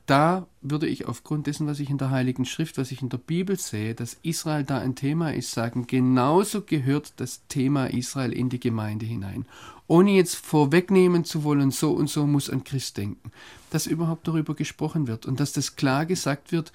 da 0.06 0.46
würde 0.60 0.86
ich 0.86 1.06
aufgrund 1.06 1.46
dessen, 1.46 1.66
was 1.66 1.80
ich 1.80 1.88
in 1.88 1.98
der 1.98 2.10
Heiligen 2.10 2.44
Schrift, 2.44 2.76
was 2.76 2.92
ich 2.92 3.00
in 3.00 3.08
der 3.08 3.18
Bibel 3.18 3.58
sehe, 3.58 3.94
dass 3.94 4.18
Israel 4.22 4.64
da 4.64 4.78
ein 4.78 4.94
Thema 4.94 5.32
ist, 5.32 5.52
sagen, 5.52 5.86
genauso 5.86 6.62
gehört 6.62 7.14
das 7.16 7.46
Thema 7.48 7.86
Israel 7.86 8.32
in 8.32 8.50
die 8.50 8.60
Gemeinde 8.60 9.06
hinein. 9.06 9.46
Ohne 9.86 10.10
jetzt 10.10 10.36
vorwegnehmen 10.36 11.24
zu 11.24 11.42
wollen, 11.42 11.70
so 11.70 11.92
und 11.92 12.10
so 12.10 12.26
muss 12.26 12.50
ein 12.50 12.64
Christ 12.64 12.98
denken. 12.98 13.32
Dass 13.70 13.86
überhaupt 13.86 14.28
darüber 14.28 14.54
gesprochen 14.54 15.06
wird 15.06 15.24
und 15.24 15.40
dass 15.40 15.52
das 15.52 15.76
klar 15.76 16.04
gesagt 16.04 16.52
wird, 16.52 16.72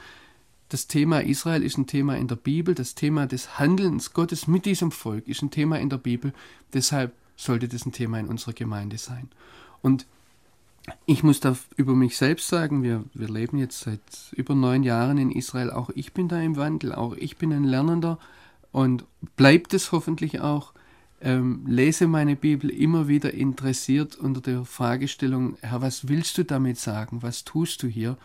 das 0.69 0.87
Thema 0.87 1.19
Israel 1.19 1.61
ist 1.61 1.77
ein 1.77 1.85
Thema 1.85 2.17
in 2.17 2.27
der 2.27 2.35
Bibel, 2.35 2.73
das 2.73 2.95
Thema 2.95 3.27
des 3.27 3.59
Handelns 3.59 4.13
Gottes 4.13 4.47
mit 4.47 4.65
diesem 4.65 4.91
Volk 4.91 5.27
ist 5.27 5.43
ein 5.43 5.51
Thema 5.51 5.79
in 5.79 5.89
der 5.89 5.97
Bibel, 5.97 6.33
deshalb 6.73 7.13
sollte 7.35 7.67
das 7.67 7.85
ein 7.85 7.91
Thema 7.91 8.19
in 8.19 8.27
unserer 8.27 8.53
Gemeinde 8.53 8.97
sein. 8.97 9.29
Und 9.83 10.07
ich 11.05 11.23
muss 11.23 11.39
da 11.39 11.55
über 11.77 11.95
mich 11.95 12.17
selbst 12.17 12.47
sagen, 12.47 12.83
wir, 12.83 13.03
wir 13.13 13.29
leben 13.29 13.57
jetzt 13.57 13.81
seit 13.81 14.01
über 14.31 14.55
neun 14.55 14.83
Jahren 14.83 15.17
in 15.17 15.31
Israel, 15.31 15.71
auch 15.71 15.89
ich 15.95 16.13
bin 16.13 16.27
da 16.27 16.41
im 16.41 16.57
Wandel, 16.57 16.93
auch 16.93 17.15
ich 17.15 17.37
bin 17.37 17.53
ein 17.53 17.63
Lernender 17.63 18.19
und 18.71 19.05
bleibt 19.35 19.73
es 19.73 19.91
hoffentlich 19.91 20.41
auch. 20.41 20.73
Ähm, 21.21 21.63
lese 21.65 22.07
meine 22.07 22.35
Bibel 22.35 22.69
immer 22.69 23.07
wieder 23.07 23.33
interessiert 23.33 24.17
unter 24.17 24.41
der 24.41 24.65
Fragestellung, 24.65 25.57
Herr, 25.61 25.81
was 25.81 26.09
willst 26.09 26.37
du 26.37 26.43
damit 26.43 26.77
sagen? 26.77 27.23
Was 27.23 27.45
tust 27.45 27.81
du 27.81 27.87
hier? 27.87 28.17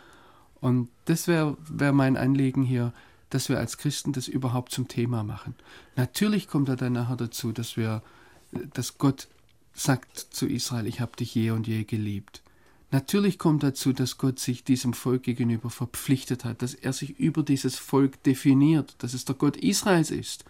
Und 0.61 0.89
das 1.05 1.29
wäre 1.29 1.57
wär 1.69 1.93
mein 1.93 2.17
Anliegen 2.17 2.65
hier, 2.65 2.93
dass 3.31 3.49
wir 3.49 3.59
als 3.59 3.79
Christen 3.79 4.13
das 4.13 4.27
überhaupt 4.27 4.73
zum 4.73 4.89
Thema 4.89 5.23
machen. 5.23 5.55
Natürlich 5.95 6.49
kommt 6.49 6.69
er 6.69 6.77
dann 6.77 6.95
nachher 6.95 7.17
dazu, 7.17 7.53
dass 7.53 7.77
wir, 7.77 8.03
dass 8.51 8.99
Gott 8.99 9.29
sagt 9.75 10.19
zu 10.19 10.49
Israel, 10.49 10.89
ich 10.89 11.01
habe 11.01 11.17
dich 11.17 11.33
je 11.37 11.53
und 11.53 11.69
je 11.69 11.85
geliebt. 11.85 12.43
Natürlich 12.91 13.39
kommt 13.39 13.63
dazu, 13.63 13.93
dass 13.93 14.17
Gott 14.17 14.39
sich 14.39 14.65
diesem 14.65 14.95
Volk 14.95 15.25
gegenüber 15.25 15.69
verpflichtet 15.69 16.45
hat, 16.45 16.63
dass 16.63 16.73
er 16.73 16.95
sich 16.95 17.19
über 17.19 17.43
dieses 17.43 17.77
Volk 17.77 18.23
definiert, 18.23 18.95
dass 18.99 19.13
es 19.13 19.27
der 19.27 19.35
Gott 19.35 19.59
Israels 19.59 20.11
ist, 20.11 20.45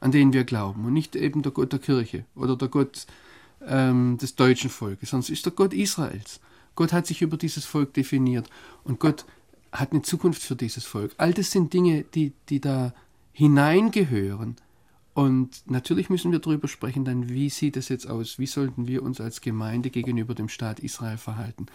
an 0.00 0.10
den 0.10 0.32
wir 0.32 0.42
glauben 0.44 0.84
und 0.84 0.92
nicht 0.92 1.14
eben 1.14 1.42
der 1.42 1.52
Gott 1.52 1.72
der 1.72 1.78
Kirche 1.78 2.24
oder 2.34 2.56
der 2.56 2.68
Gott 2.68 3.06
ähm, 3.64 4.18
des 4.20 4.34
deutschen 4.34 4.70
Volkes, 4.70 5.10
sondern 5.10 5.22
es 5.24 5.30
ist 5.30 5.46
der 5.46 5.52
Gott 5.52 5.72
Israels. 5.72 6.40
Gott 6.74 6.92
hat 6.92 7.06
sich 7.06 7.22
über 7.22 7.36
dieses 7.36 7.64
Volk 7.64 7.94
definiert 7.94 8.50
und 8.82 8.98
Gott 8.98 9.24
hat 9.70 9.92
eine 9.92 10.02
Zukunft 10.02 10.42
für 10.42 10.56
dieses 10.56 10.84
Volk. 10.84 11.12
All 11.18 11.32
das 11.32 11.52
sind 11.52 11.72
Dinge, 11.72 12.04
die, 12.14 12.32
die 12.48 12.60
da 12.60 12.92
hineingehören. 13.32 14.56
Und 15.14 15.62
natürlich 15.70 16.10
müssen 16.10 16.32
wir 16.32 16.40
darüber 16.40 16.66
sprechen, 16.66 17.04
dann, 17.04 17.28
wie 17.28 17.48
sieht 17.48 17.76
es 17.76 17.88
jetzt 17.88 18.08
aus? 18.08 18.38
Wie 18.40 18.46
sollten 18.46 18.88
wir 18.88 19.02
uns 19.02 19.20
als 19.20 19.40
Gemeinde 19.40 19.90
gegenüber 19.90 20.34
dem 20.34 20.48
Staat 20.48 20.80
Israel 20.80 21.18
verhalten? 21.18 21.66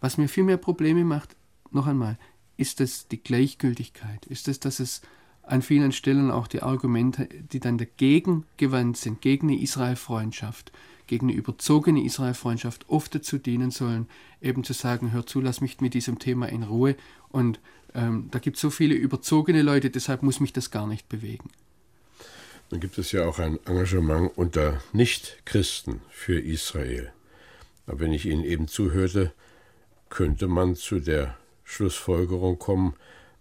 Was 0.00 0.16
mir 0.16 0.28
viel 0.28 0.44
mehr 0.44 0.56
Probleme 0.56 1.04
macht, 1.04 1.36
noch 1.70 1.86
einmal, 1.86 2.18
ist 2.56 2.80
es 2.80 3.06
die 3.06 3.22
Gleichgültigkeit? 3.22 4.24
Ist 4.26 4.48
es, 4.48 4.58
dass 4.58 4.80
es 4.80 5.02
an 5.42 5.60
vielen 5.62 5.92
Stellen 5.92 6.30
auch 6.30 6.46
die 6.46 6.62
Argumente, 6.62 7.28
die 7.52 7.60
dann 7.60 7.78
dagegen 7.78 8.44
gewandt 8.56 8.96
sind, 8.96 9.20
gegen 9.20 9.48
eine 9.48 9.60
Israel-Freundschaft, 9.60 10.72
gegen 11.06 11.28
eine 11.28 11.36
überzogene 11.36 12.04
Israel-Freundschaft, 12.04 12.88
oft 12.88 13.14
dazu 13.14 13.38
dienen 13.38 13.70
sollen, 13.70 14.06
eben 14.40 14.64
zu 14.64 14.72
sagen, 14.72 15.12
hör 15.12 15.26
zu, 15.26 15.40
lass 15.40 15.60
mich 15.60 15.80
mit 15.80 15.94
diesem 15.94 16.18
Thema 16.18 16.48
in 16.48 16.62
Ruhe 16.62 16.96
und 17.30 17.60
ähm, 17.94 18.28
da 18.30 18.38
gibt 18.38 18.56
es 18.56 18.60
so 18.60 18.70
viele 18.70 18.94
überzogene 18.94 19.62
Leute, 19.62 19.90
deshalb 19.90 20.22
muss 20.22 20.40
mich 20.40 20.52
das 20.52 20.70
gar 20.70 20.86
nicht 20.86 21.08
bewegen. 21.08 21.50
Dann 22.70 22.80
gibt 22.80 22.98
es 22.98 23.12
ja 23.12 23.26
auch 23.26 23.38
ein 23.38 23.58
Engagement 23.64 24.36
unter 24.36 24.82
Nichtchristen 24.92 26.02
für 26.10 26.38
Israel. 26.38 27.12
Aber 27.86 28.00
wenn 28.00 28.12
ich 28.12 28.26
Ihnen 28.26 28.44
eben 28.44 28.68
zuhörte, 28.68 29.32
könnte 30.10 30.48
man 30.48 30.76
zu 30.76 31.00
der 31.00 31.36
Schlussfolgerung 31.64 32.58
kommen, 32.58 32.94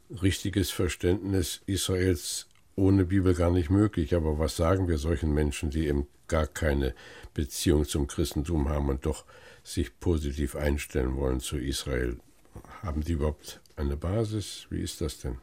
richtiges 0.09 0.71
Verständnis 0.71 1.61
Israels 1.65 2.47
ohne 2.75 3.05
Bibel 3.05 3.33
gar 3.33 3.51
nicht 3.51 3.69
möglich. 3.69 4.15
Aber 4.15 4.39
was 4.39 4.55
sagen 4.55 4.87
wir 4.87 4.97
solchen 4.97 5.33
Menschen, 5.33 5.71
die 5.71 5.87
eben 5.87 6.07
gar 6.27 6.47
keine 6.47 6.93
Beziehung 7.33 7.85
zum 7.85 8.07
Christentum 8.07 8.69
haben 8.69 8.89
und 8.89 9.05
doch 9.05 9.25
sich 9.63 9.99
positiv 9.99 10.55
einstellen 10.55 11.17
wollen 11.17 11.41
zu 11.41 11.57
Israel? 11.57 12.17
Haben 12.81 13.01
die 13.01 13.13
überhaupt 13.13 13.59
eine 13.75 13.97
Basis? 13.97 14.67
Wie 14.69 14.81
ist 14.81 15.01
das 15.01 15.19
denn? 15.19 15.37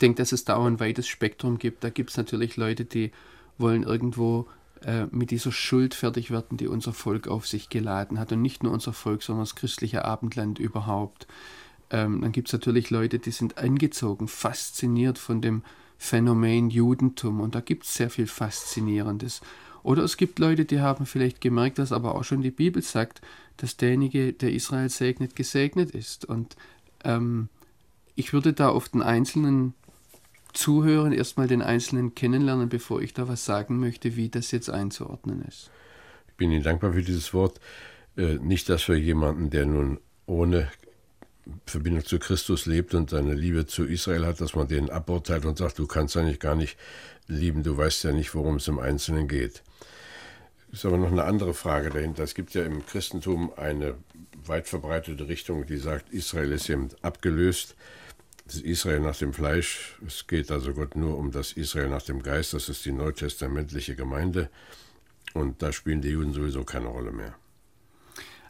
Denke, 0.00 0.22
dass 0.22 0.32
es 0.32 0.44
da 0.44 0.56
auch 0.56 0.66
ein 0.66 0.80
weites 0.80 1.06
Spektrum 1.06 1.58
gibt. 1.58 1.84
Da 1.84 1.90
gibt 1.90 2.10
es 2.10 2.16
natürlich 2.16 2.56
Leute, 2.56 2.84
die 2.84 3.12
wollen 3.58 3.82
irgendwo 3.82 4.46
äh, 4.84 5.06
mit 5.10 5.30
dieser 5.30 5.52
Schuld 5.52 5.94
fertig 5.94 6.30
werden, 6.30 6.56
die 6.56 6.68
unser 6.68 6.92
Volk 6.92 7.28
auf 7.28 7.46
sich 7.46 7.68
geladen 7.68 8.18
hat. 8.18 8.32
Und 8.32 8.42
nicht 8.42 8.62
nur 8.62 8.72
unser 8.72 8.92
Volk, 8.92 9.22
sondern 9.22 9.42
das 9.42 9.54
christliche 9.54 10.04
Abendland 10.04 10.58
überhaupt. 10.58 11.26
Ähm, 11.90 12.22
dann 12.22 12.32
gibt 12.32 12.48
es 12.48 12.52
natürlich 12.52 12.90
Leute, 12.90 13.18
die 13.18 13.30
sind 13.30 13.58
angezogen, 13.58 14.28
fasziniert 14.28 15.18
von 15.18 15.42
dem 15.42 15.62
Phänomen 15.98 16.70
Judentum. 16.70 17.40
Und 17.40 17.54
da 17.54 17.60
gibt 17.60 17.84
es 17.84 17.94
sehr 17.94 18.08
viel 18.08 18.26
Faszinierendes. 18.26 19.42
Oder 19.82 20.02
es 20.02 20.16
gibt 20.16 20.38
Leute, 20.38 20.64
die 20.64 20.80
haben 20.80 21.06
vielleicht 21.06 21.40
gemerkt, 21.40 21.78
dass 21.78 21.92
aber 21.92 22.14
auch 22.14 22.24
schon 22.24 22.42
die 22.42 22.50
Bibel 22.50 22.82
sagt, 22.82 23.20
dass 23.56 23.76
derjenige, 23.76 24.32
der 24.32 24.52
Israel 24.52 24.88
segnet, 24.88 25.36
gesegnet 25.36 25.90
ist. 25.90 26.24
Und 26.24 26.56
ähm, 27.04 27.48
ich 28.14 28.32
würde 28.32 28.52
da 28.52 28.70
auf 28.70 28.88
den 28.88 29.02
Einzelnen 29.02 29.74
zuhören, 30.52 31.12
erstmal 31.12 31.46
den 31.46 31.62
Einzelnen 31.62 32.14
kennenlernen, 32.14 32.68
bevor 32.68 33.00
ich 33.02 33.14
da 33.14 33.28
was 33.28 33.44
sagen 33.44 33.78
möchte, 33.78 34.16
wie 34.16 34.28
das 34.28 34.50
jetzt 34.50 34.70
einzuordnen 34.70 35.42
ist. 35.46 35.70
Ich 36.28 36.34
bin 36.34 36.50
Ihnen 36.50 36.62
dankbar 36.62 36.92
für 36.92 37.02
dieses 37.02 37.32
Wort. 37.34 37.60
Äh, 38.16 38.34
nicht, 38.36 38.68
dass 38.68 38.88
wir 38.88 38.96
jemanden, 38.96 39.50
der 39.50 39.66
nun 39.66 39.98
ohne 40.26 40.70
Verbindung 41.66 42.04
zu 42.04 42.18
Christus 42.18 42.66
lebt 42.66 42.94
und 42.94 43.10
seine 43.10 43.34
Liebe 43.34 43.66
zu 43.66 43.84
Israel 43.84 44.26
hat, 44.26 44.40
dass 44.40 44.54
man 44.54 44.68
den 44.68 44.90
aburteilt 44.90 45.44
und 45.44 45.58
sagt, 45.58 45.78
du 45.78 45.86
kannst 45.86 46.16
eigentlich 46.16 46.40
gar 46.40 46.54
nicht 46.54 46.76
lieben, 47.26 47.62
du 47.62 47.76
weißt 47.76 48.04
ja 48.04 48.12
nicht, 48.12 48.34
worum 48.34 48.56
es 48.56 48.68
im 48.68 48.78
Einzelnen 48.78 49.28
geht. 49.28 49.62
Ist 50.72 50.84
aber 50.84 50.98
noch 50.98 51.10
eine 51.10 51.24
andere 51.24 51.54
Frage 51.54 51.90
dahinter. 51.90 52.22
Es 52.22 52.34
gibt 52.34 52.54
ja 52.54 52.62
im 52.62 52.86
Christentum 52.86 53.52
eine 53.56 53.96
weit 54.46 54.68
verbreitete 54.68 55.26
Richtung, 55.28 55.66
die 55.66 55.78
sagt, 55.78 56.10
Israel 56.10 56.52
ist 56.52 56.68
eben 56.70 56.88
abgelöst. 57.02 57.74
Israel 58.56 59.00
nach 59.00 59.16
dem 59.16 59.32
Fleisch. 59.32 59.98
Es 60.06 60.26
geht 60.26 60.50
also 60.50 60.72
Gott 60.72 60.96
nur 60.96 61.18
um 61.18 61.30
das 61.30 61.52
Israel 61.52 61.88
nach 61.88 62.02
dem 62.02 62.22
Geist. 62.22 62.54
Das 62.54 62.68
ist 62.68 62.84
die 62.84 62.92
neutestamentliche 62.92 63.96
Gemeinde. 63.96 64.50
Und 65.34 65.62
da 65.62 65.72
spielen 65.72 66.00
die 66.00 66.10
Juden 66.10 66.32
sowieso 66.32 66.64
keine 66.64 66.88
Rolle 66.88 67.12
mehr. 67.12 67.34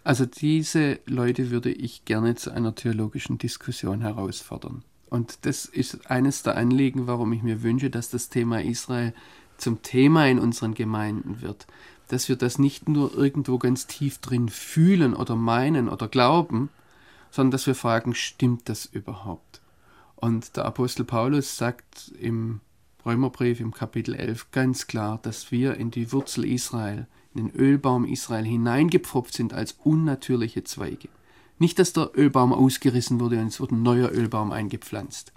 Also 0.03 0.25
diese 0.25 0.99
Leute 1.05 1.51
würde 1.51 1.71
ich 1.71 2.05
gerne 2.05 2.35
zu 2.35 2.51
einer 2.51 2.75
theologischen 2.75 3.37
Diskussion 3.37 4.01
herausfordern. 4.01 4.83
Und 5.11 5.45
das 5.45 5.67
ist 5.67 6.11
eines 6.11 6.43
der 6.43 6.57
Anliegen, 6.57 7.07
warum 7.07 7.33
ich 7.33 7.43
mir 7.43 7.63
wünsche, 7.63 7.91
dass 7.91 8.11
das 8.11 8.29
Thema 8.29 8.63
Israel 8.63 9.13
zum 9.59 9.83
Thema 9.83 10.27
in 10.27 10.39
unseren 10.39 10.75
Gemeinden 10.75 11.43
wird 11.43 11.67
dass 12.11 12.29
wir 12.29 12.37
das 12.37 12.59
nicht 12.59 12.89
nur 12.89 13.15
irgendwo 13.15 13.59
ganz 13.59 13.87
tief 13.87 14.19
drin 14.19 14.49
fühlen 14.49 15.15
oder 15.15 15.37
meinen 15.37 15.89
oder 15.89 16.09
glauben, 16.09 16.69
sondern 17.31 17.53
dass 17.53 17.67
wir 17.67 17.77
fragen, 17.77 18.15
stimmt 18.15 18.69
das 18.69 18.85
überhaupt? 18.87 19.60
Und 20.21 20.57
der 20.57 20.67
Apostel 20.67 21.05
Paulus 21.05 21.57
sagt 21.57 22.13
im 22.21 22.61
Römerbrief 23.07 23.61
im 23.61 23.73
Kapitel 23.73 24.15
11 24.15 24.51
ganz 24.51 24.87
klar, 24.87 25.19
dass 25.23 25.51
wir 25.51 25.75
in 25.75 25.91
die 25.91 26.13
Wurzel 26.13 26.45
Israel, 26.45 27.07
in 27.35 27.47
den 27.47 27.57
Ölbaum 27.57 28.05
Israel 28.05 28.45
hineingepfropft 28.45 29.33
sind 29.35 29.55
als 29.55 29.73
unnatürliche 29.83 30.65
Zweige. 30.65 31.09
Nicht, 31.59 31.79
dass 31.79 31.93
der 31.93 32.11
Ölbaum 32.15 32.53
ausgerissen 32.53 33.21
wurde 33.21 33.39
und 33.41 33.47
es 33.47 33.61
wurde 33.61 33.75
ein 33.75 33.83
neuer 33.83 34.11
Ölbaum 34.11 34.53
eingepflanzt. 34.53 35.33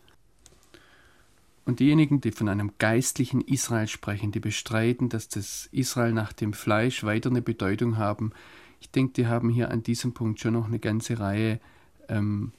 Und 1.65 1.79
diejenigen, 1.79 2.19
die 2.19 2.31
von 2.31 2.49
einem 2.49 2.71
geistlichen 2.77 3.39
Israel 3.39 3.87
sprechen, 3.87 4.33
die 4.33 4.41
bestreiten, 4.41 5.07
dass 5.07 5.29
das 5.29 5.69
Israel 5.71 6.11
nach 6.11 6.33
dem 6.33 6.51
Fleisch 6.51 7.05
weiter 7.05 7.29
eine 7.29 7.41
Bedeutung 7.41 7.97
haben, 7.97 8.31
ich 8.81 8.89
denke, 8.89 9.13
die 9.13 9.27
haben 9.27 9.49
hier 9.49 9.71
an 9.71 9.81
diesem 9.81 10.13
Punkt 10.13 10.41
schon 10.41 10.53
noch 10.53 10.65
eine 10.65 10.79
ganze 10.79 11.17
Reihe 11.17 11.61
ähm, 12.09 12.51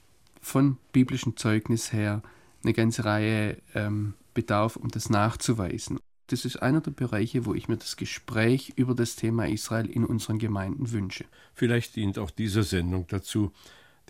von 0.45 0.77
biblischem 0.91 1.35
Zeugnis 1.37 1.91
her, 1.91 2.21
eine 2.63 2.73
ganze 2.73 3.03
Reihe 3.03 3.57
ähm, 3.73 4.13
Bedarf, 4.35 4.75
um 4.75 4.89
das 4.89 5.09
nachzuweisen. 5.09 5.99
Das 6.27 6.45
ist 6.45 6.61
einer 6.61 6.81
der 6.81 6.91
Bereiche, 6.91 7.45
wo 7.45 7.55
ich 7.55 7.67
mir 7.67 7.77
das 7.77 7.97
Gespräch 7.97 8.71
über 8.75 8.93
das 8.93 9.15
Thema 9.15 9.47
Israel 9.47 9.87
in 9.89 10.05
unseren 10.05 10.37
Gemeinden 10.37 10.91
wünsche. 10.91 11.25
Vielleicht 11.55 11.95
dient 11.95 12.19
auch 12.19 12.29
diese 12.29 12.61
Sendung 12.61 13.07
dazu, 13.07 13.53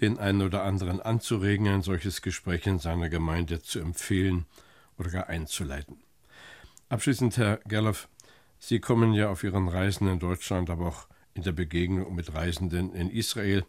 den 0.01 0.19
einen 0.19 0.41
oder 0.41 0.63
anderen 0.63 0.99
anzuregen, 0.99 1.69
ein 1.69 1.81
solches 1.81 2.21
Gespräch 2.21 2.67
in 2.67 2.79
seiner 2.79 3.07
Gemeinde 3.07 3.61
zu 3.61 3.79
empfehlen 3.79 4.45
oder 4.97 5.11
gar 5.11 5.27
einzuleiten. 5.27 5.99
Abschließend, 6.89 7.37
Herr 7.37 7.61
Gerloff, 7.65 8.09
Sie 8.59 8.79
kommen 8.79 9.13
ja 9.13 9.29
auf 9.29 9.43
Ihren 9.43 9.69
Reisen 9.69 10.09
in 10.09 10.19
Deutschland, 10.19 10.69
aber 10.69 10.87
auch 10.87 11.07
in 11.33 11.43
der 11.43 11.53
Begegnung 11.53 12.13
mit 12.13 12.33
Reisenden 12.33 12.93
in 12.93 13.09
Israel 13.09 13.63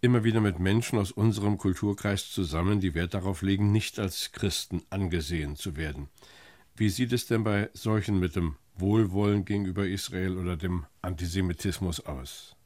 immer 0.00 0.24
wieder 0.24 0.40
mit 0.40 0.58
Menschen 0.58 0.98
aus 0.98 1.12
unserem 1.12 1.58
Kulturkreis 1.58 2.30
zusammen, 2.30 2.80
die 2.80 2.94
Wert 2.94 3.14
darauf 3.14 3.42
legen, 3.42 3.72
nicht 3.72 3.98
als 3.98 4.32
Christen 4.32 4.82
angesehen 4.90 5.56
zu 5.56 5.76
werden. 5.76 6.08
Wie 6.76 6.88
sieht 6.88 7.12
es 7.12 7.26
denn 7.26 7.44
bei 7.44 7.68
solchen 7.74 8.18
mit 8.18 8.36
dem 8.36 8.56
Wohlwollen 8.76 9.44
gegenüber 9.44 9.86
Israel 9.86 10.38
oder 10.38 10.56
dem 10.56 10.86
Antisemitismus 11.02 12.00
aus? 12.00 12.56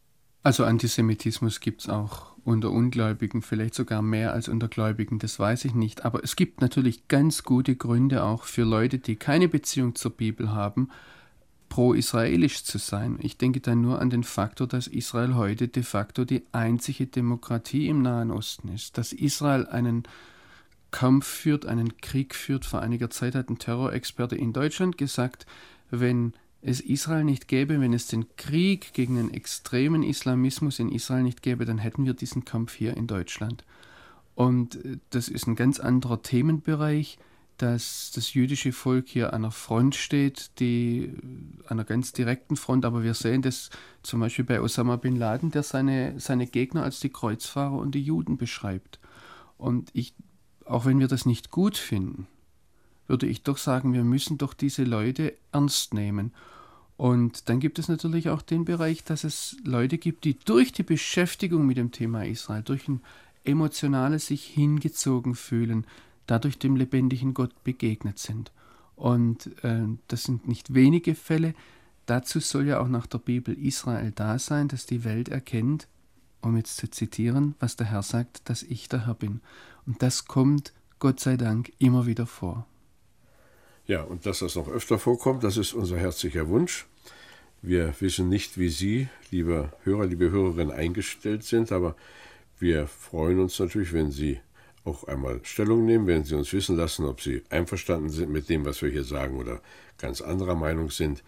Also 0.42 0.64
Antisemitismus 0.64 1.60
gibt 1.60 1.80
es 1.80 1.88
auch 1.88 2.36
unter 2.44 2.70
Ungläubigen, 2.70 3.40
vielleicht 3.40 3.74
sogar 3.74 4.02
mehr 4.02 4.34
als 4.34 4.48
unter 4.48 4.68
Gläubigen, 4.68 5.18
das 5.18 5.38
weiß 5.38 5.64
ich 5.64 5.74
nicht. 5.74 6.04
Aber 6.04 6.22
es 6.22 6.36
gibt 6.36 6.60
natürlich 6.60 7.08
ganz 7.08 7.42
gute 7.42 7.74
Gründe 7.76 8.22
auch 8.22 8.44
für 8.44 8.64
Leute, 8.64 8.98
die 8.98 9.16
keine 9.16 9.48
Beziehung 9.48 9.94
zur 9.94 10.10
Bibel 10.10 10.52
haben, 10.52 10.90
pro-israelisch 11.68 12.64
zu 12.64 12.78
sein. 12.78 13.18
Ich 13.20 13.36
denke 13.36 13.60
da 13.60 13.74
nur 13.74 14.00
an 14.00 14.10
den 14.10 14.24
Faktor, 14.24 14.66
dass 14.66 14.86
Israel 14.86 15.34
heute 15.34 15.68
de 15.68 15.82
facto 15.82 16.24
die 16.24 16.44
einzige 16.52 17.06
Demokratie 17.06 17.88
im 17.88 18.02
Nahen 18.02 18.30
Osten 18.30 18.68
ist, 18.68 18.98
dass 18.98 19.12
Israel 19.12 19.66
einen 19.66 20.04
Kampf 20.90 21.26
führt, 21.26 21.66
einen 21.66 21.96
Krieg 21.98 22.34
führt. 22.34 22.64
Vor 22.64 22.80
einiger 22.80 23.10
Zeit 23.10 23.34
hat 23.34 23.50
ein 23.50 23.58
Terrorexperte 23.58 24.36
in 24.36 24.52
Deutschland 24.52 24.96
gesagt, 24.96 25.46
wenn 25.90 26.34
es 26.62 26.80
Israel 26.80 27.24
nicht 27.24 27.48
gäbe, 27.48 27.80
wenn 27.80 27.92
es 27.92 28.06
den 28.06 28.26
Krieg 28.36 28.92
gegen 28.94 29.16
den 29.16 29.34
extremen 29.34 30.02
Islamismus 30.02 30.78
in 30.78 30.90
Israel 30.90 31.22
nicht 31.22 31.42
gäbe, 31.42 31.64
dann 31.64 31.78
hätten 31.78 32.06
wir 32.06 32.14
diesen 32.14 32.44
Kampf 32.44 32.74
hier 32.74 32.96
in 32.96 33.06
Deutschland. 33.06 33.64
Und 34.34 34.76
äh, 34.84 34.98
das 35.10 35.28
ist 35.28 35.46
ein 35.46 35.56
ganz 35.56 35.80
anderer 35.80 36.22
Themenbereich, 36.22 37.18
dass 37.58 38.10
das 38.14 38.34
jüdische 38.34 38.72
Volk 38.72 39.08
hier 39.08 39.28
an 39.28 39.44
einer 39.44 39.50
Front 39.50 39.94
steht, 39.94 40.50
die 40.58 41.04
äh, 41.04 41.68
einer 41.68 41.84
ganz 41.84 42.12
direkten 42.12 42.56
Front, 42.56 42.84
aber 42.84 43.02
wir 43.02 43.14
sehen 43.14 43.42
das 43.42 43.70
zum 44.02 44.20
Beispiel 44.20 44.44
bei 44.44 44.60
Osama 44.60 44.96
bin 44.96 45.16
Laden, 45.16 45.50
der 45.50 45.62
seine, 45.62 46.18
seine 46.18 46.46
Gegner 46.46 46.82
als 46.82 47.00
die 47.00 47.10
Kreuzfahrer 47.10 47.76
und 47.76 47.94
die 47.94 48.02
Juden 48.02 48.36
beschreibt. 48.36 48.98
Und 49.56 49.90
ich, 49.92 50.14
auch 50.64 50.84
wenn 50.84 50.98
wir 50.98 51.08
das 51.08 51.26
nicht 51.26 51.50
gut 51.50 51.76
finden, 51.76 52.26
würde 53.06 53.26
ich 53.26 53.42
doch 53.42 53.58
sagen, 53.58 53.92
wir 53.92 54.04
müssen 54.04 54.38
doch 54.38 54.54
diese 54.54 54.84
Leute 54.84 55.34
ernst 55.52 55.94
nehmen. 55.94 56.32
Und 56.96 57.48
dann 57.48 57.60
gibt 57.60 57.78
es 57.78 57.88
natürlich 57.88 58.30
auch 58.30 58.42
den 58.42 58.64
Bereich, 58.64 59.04
dass 59.04 59.24
es 59.24 59.56
Leute 59.64 59.98
gibt, 59.98 60.24
die 60.24 60.38
durch 60.38 60.72
die 60.72 60.84
Beschäftigung 60.84 61.66
mit 61.66 61.76
dem 61.76 61.90
Thema 61.90 62.24
Israel, 62.24 62.62
durch 62.62 62.88
ein 62.88 63.00
emotionales 63.44 64.28
sich 64.28 64.44
hingezogen 64.44 65.34
fühlen, 65.34 65.86
dadurch 66.26 66.58
dem 66.58 66.76
lebendigen 66.76 67.34
Gott 67.34 67.64
begegnet 67.64 68.18
sind. 68.18 68.52
Und 68.96 69.50
äh, 69.64 69.86
das 70.08 70.24
sind 70.24 70.46
nicht 70.46 70.74
wenige 70.74 71.14
Fälle. 71.14 71.54
Dazu 72.06 72.40
soll 72.40 72.66
ja 72.66 72.80
auch 72.80 72.88
nach 72.88 73.06
der 73.06 73.18
Bibel 73.18 73.56
Israel 73.58 74.12
da 74.14 74.38
sein, 74.38 74.68
dass 74.68 74.86
die 74.86 75.04
Welt 75.04 75.28
erkennt, 75.28 75.88
um 76.42 76.56
jetzt 76.56 76.76
zu 76.76 76.90
zitieren, 76.90 77.54
was 77.58 77.76
der 77.76 77.86
Herr 77.86 78.02
sagt, 78.02 78.48
dass 78.48 78.62
ich 78.62 78.88
der 78.88 79.06
Herr 79.06 79.14
bin. 79.14 79.40
Und 79.86 80.02
das 80.02 80.26
kommt, 80.26 80.72
Gott 80.98 81.20
sei 81.20 81.36
Dank, 81.36 81.72
immer 81.78 82.06
wieder 82.06 82.26
vor. 82.26 82.66
Ja, 83.86 84.02
und 84.02 84.24
dass 84.26 84.38
das 84.38 84.54
noch 84.54 84.68
öfter 84.68 84.98
vorkommt, 84.98 85.44
das 85.44 85.56
ist 85.56 85.74
unser 85.74 85.98
herzlicher 85.98 86.48
Wunsch. 86.48 86.86
Wir 87.60 87.94
wissen 88.00 88.28
nicht, 88.28 88.58
wie 88.58 88.68
Sie, 88.68 89.08
liebe 89.30 89.72
Hörer, 89.84 90.06
liebe 90.06 90.30
Hörerinnen, 90.30 90.74
eingestellt 90.74 91.44
sind, 91.44 91.72
aber 91.72 91.96
wir 92.58 92.86
freuen 92.86 93.40
uns 93.40 93.58
natürlich, 93.58 93.92
wenn 93.92 94.10
Sie 94.10 94.40
auch 94.84 95.04
einmal 95.04 95.40
Stellung 95.44 95.84
nehmen, 95.84 96.06
wenn 96.06 96.24
Sie 96.24 96.34
uns 96.34 96.52
wissen 96.52 96.76
lassen, 96.76 97.06
ob 97.06 97.20
Sie 97.20 97.42
einverstanden 97.50 98.10
sind 98.10 98.30
mit 98.30 98.48
dem, 98.48 98.64
was 98.64 98.82
wir 98.82 98.90
hier 98.90 99.04
sagen 99.04 99.38
oder 99.38 99.60
ganz 99.98 100.20
anderer 100.20 100.54
Meinung 100.54 100.90
sind. 100.90 101.22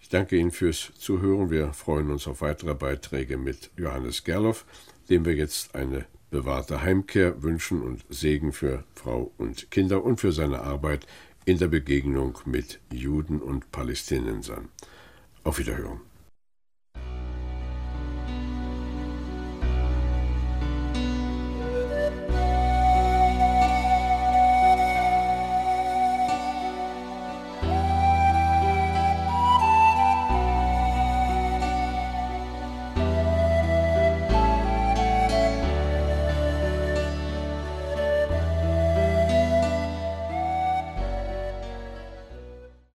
Ich 0.00 0.08
danke 0.08 0.36
Ihnen 0.36 0.50
fürs 0.50 0.92
Zuhören. 0.98 1.50
Wir 1.50 1.72
freuen 1.72 2.10
uns 2.10 2.26
auf 2.26 2.40
weitere 2.40 2.74
Beiträge 2.74 3.38
mit 3.38 3.70
Johannes 3.76 4.24
Gerloff, 4.24 4.66
dem 5.08 5.24
wir 5.24 5.34
jetzt 5.34 5.74
eine 5.74 6.06
bewahrte 6.30 6.82
Heimkehr 6.82 7.42
wünschen 7.42 7.82
und 7.82 8.04
Segen 8.08 8.52
für 8.52 8.84
Frau 8.94 9.32
und 9.38 9.70
Kinder 9.70 10.02
und 10.02 10.20
für 10.20 10.32
seine 10.32 10.60
Arbeit 10.60 11.06
in 11.44 11.58
der 11.58 11.68
Begegnung 11.68 12.38
mit 12.44 12.80
Juden 12.92 13.40
und 13.40 13.70
Palästinensern. 13.72 14.68
Auf 15.44 15.58
Wiederhören. 15.58 16.11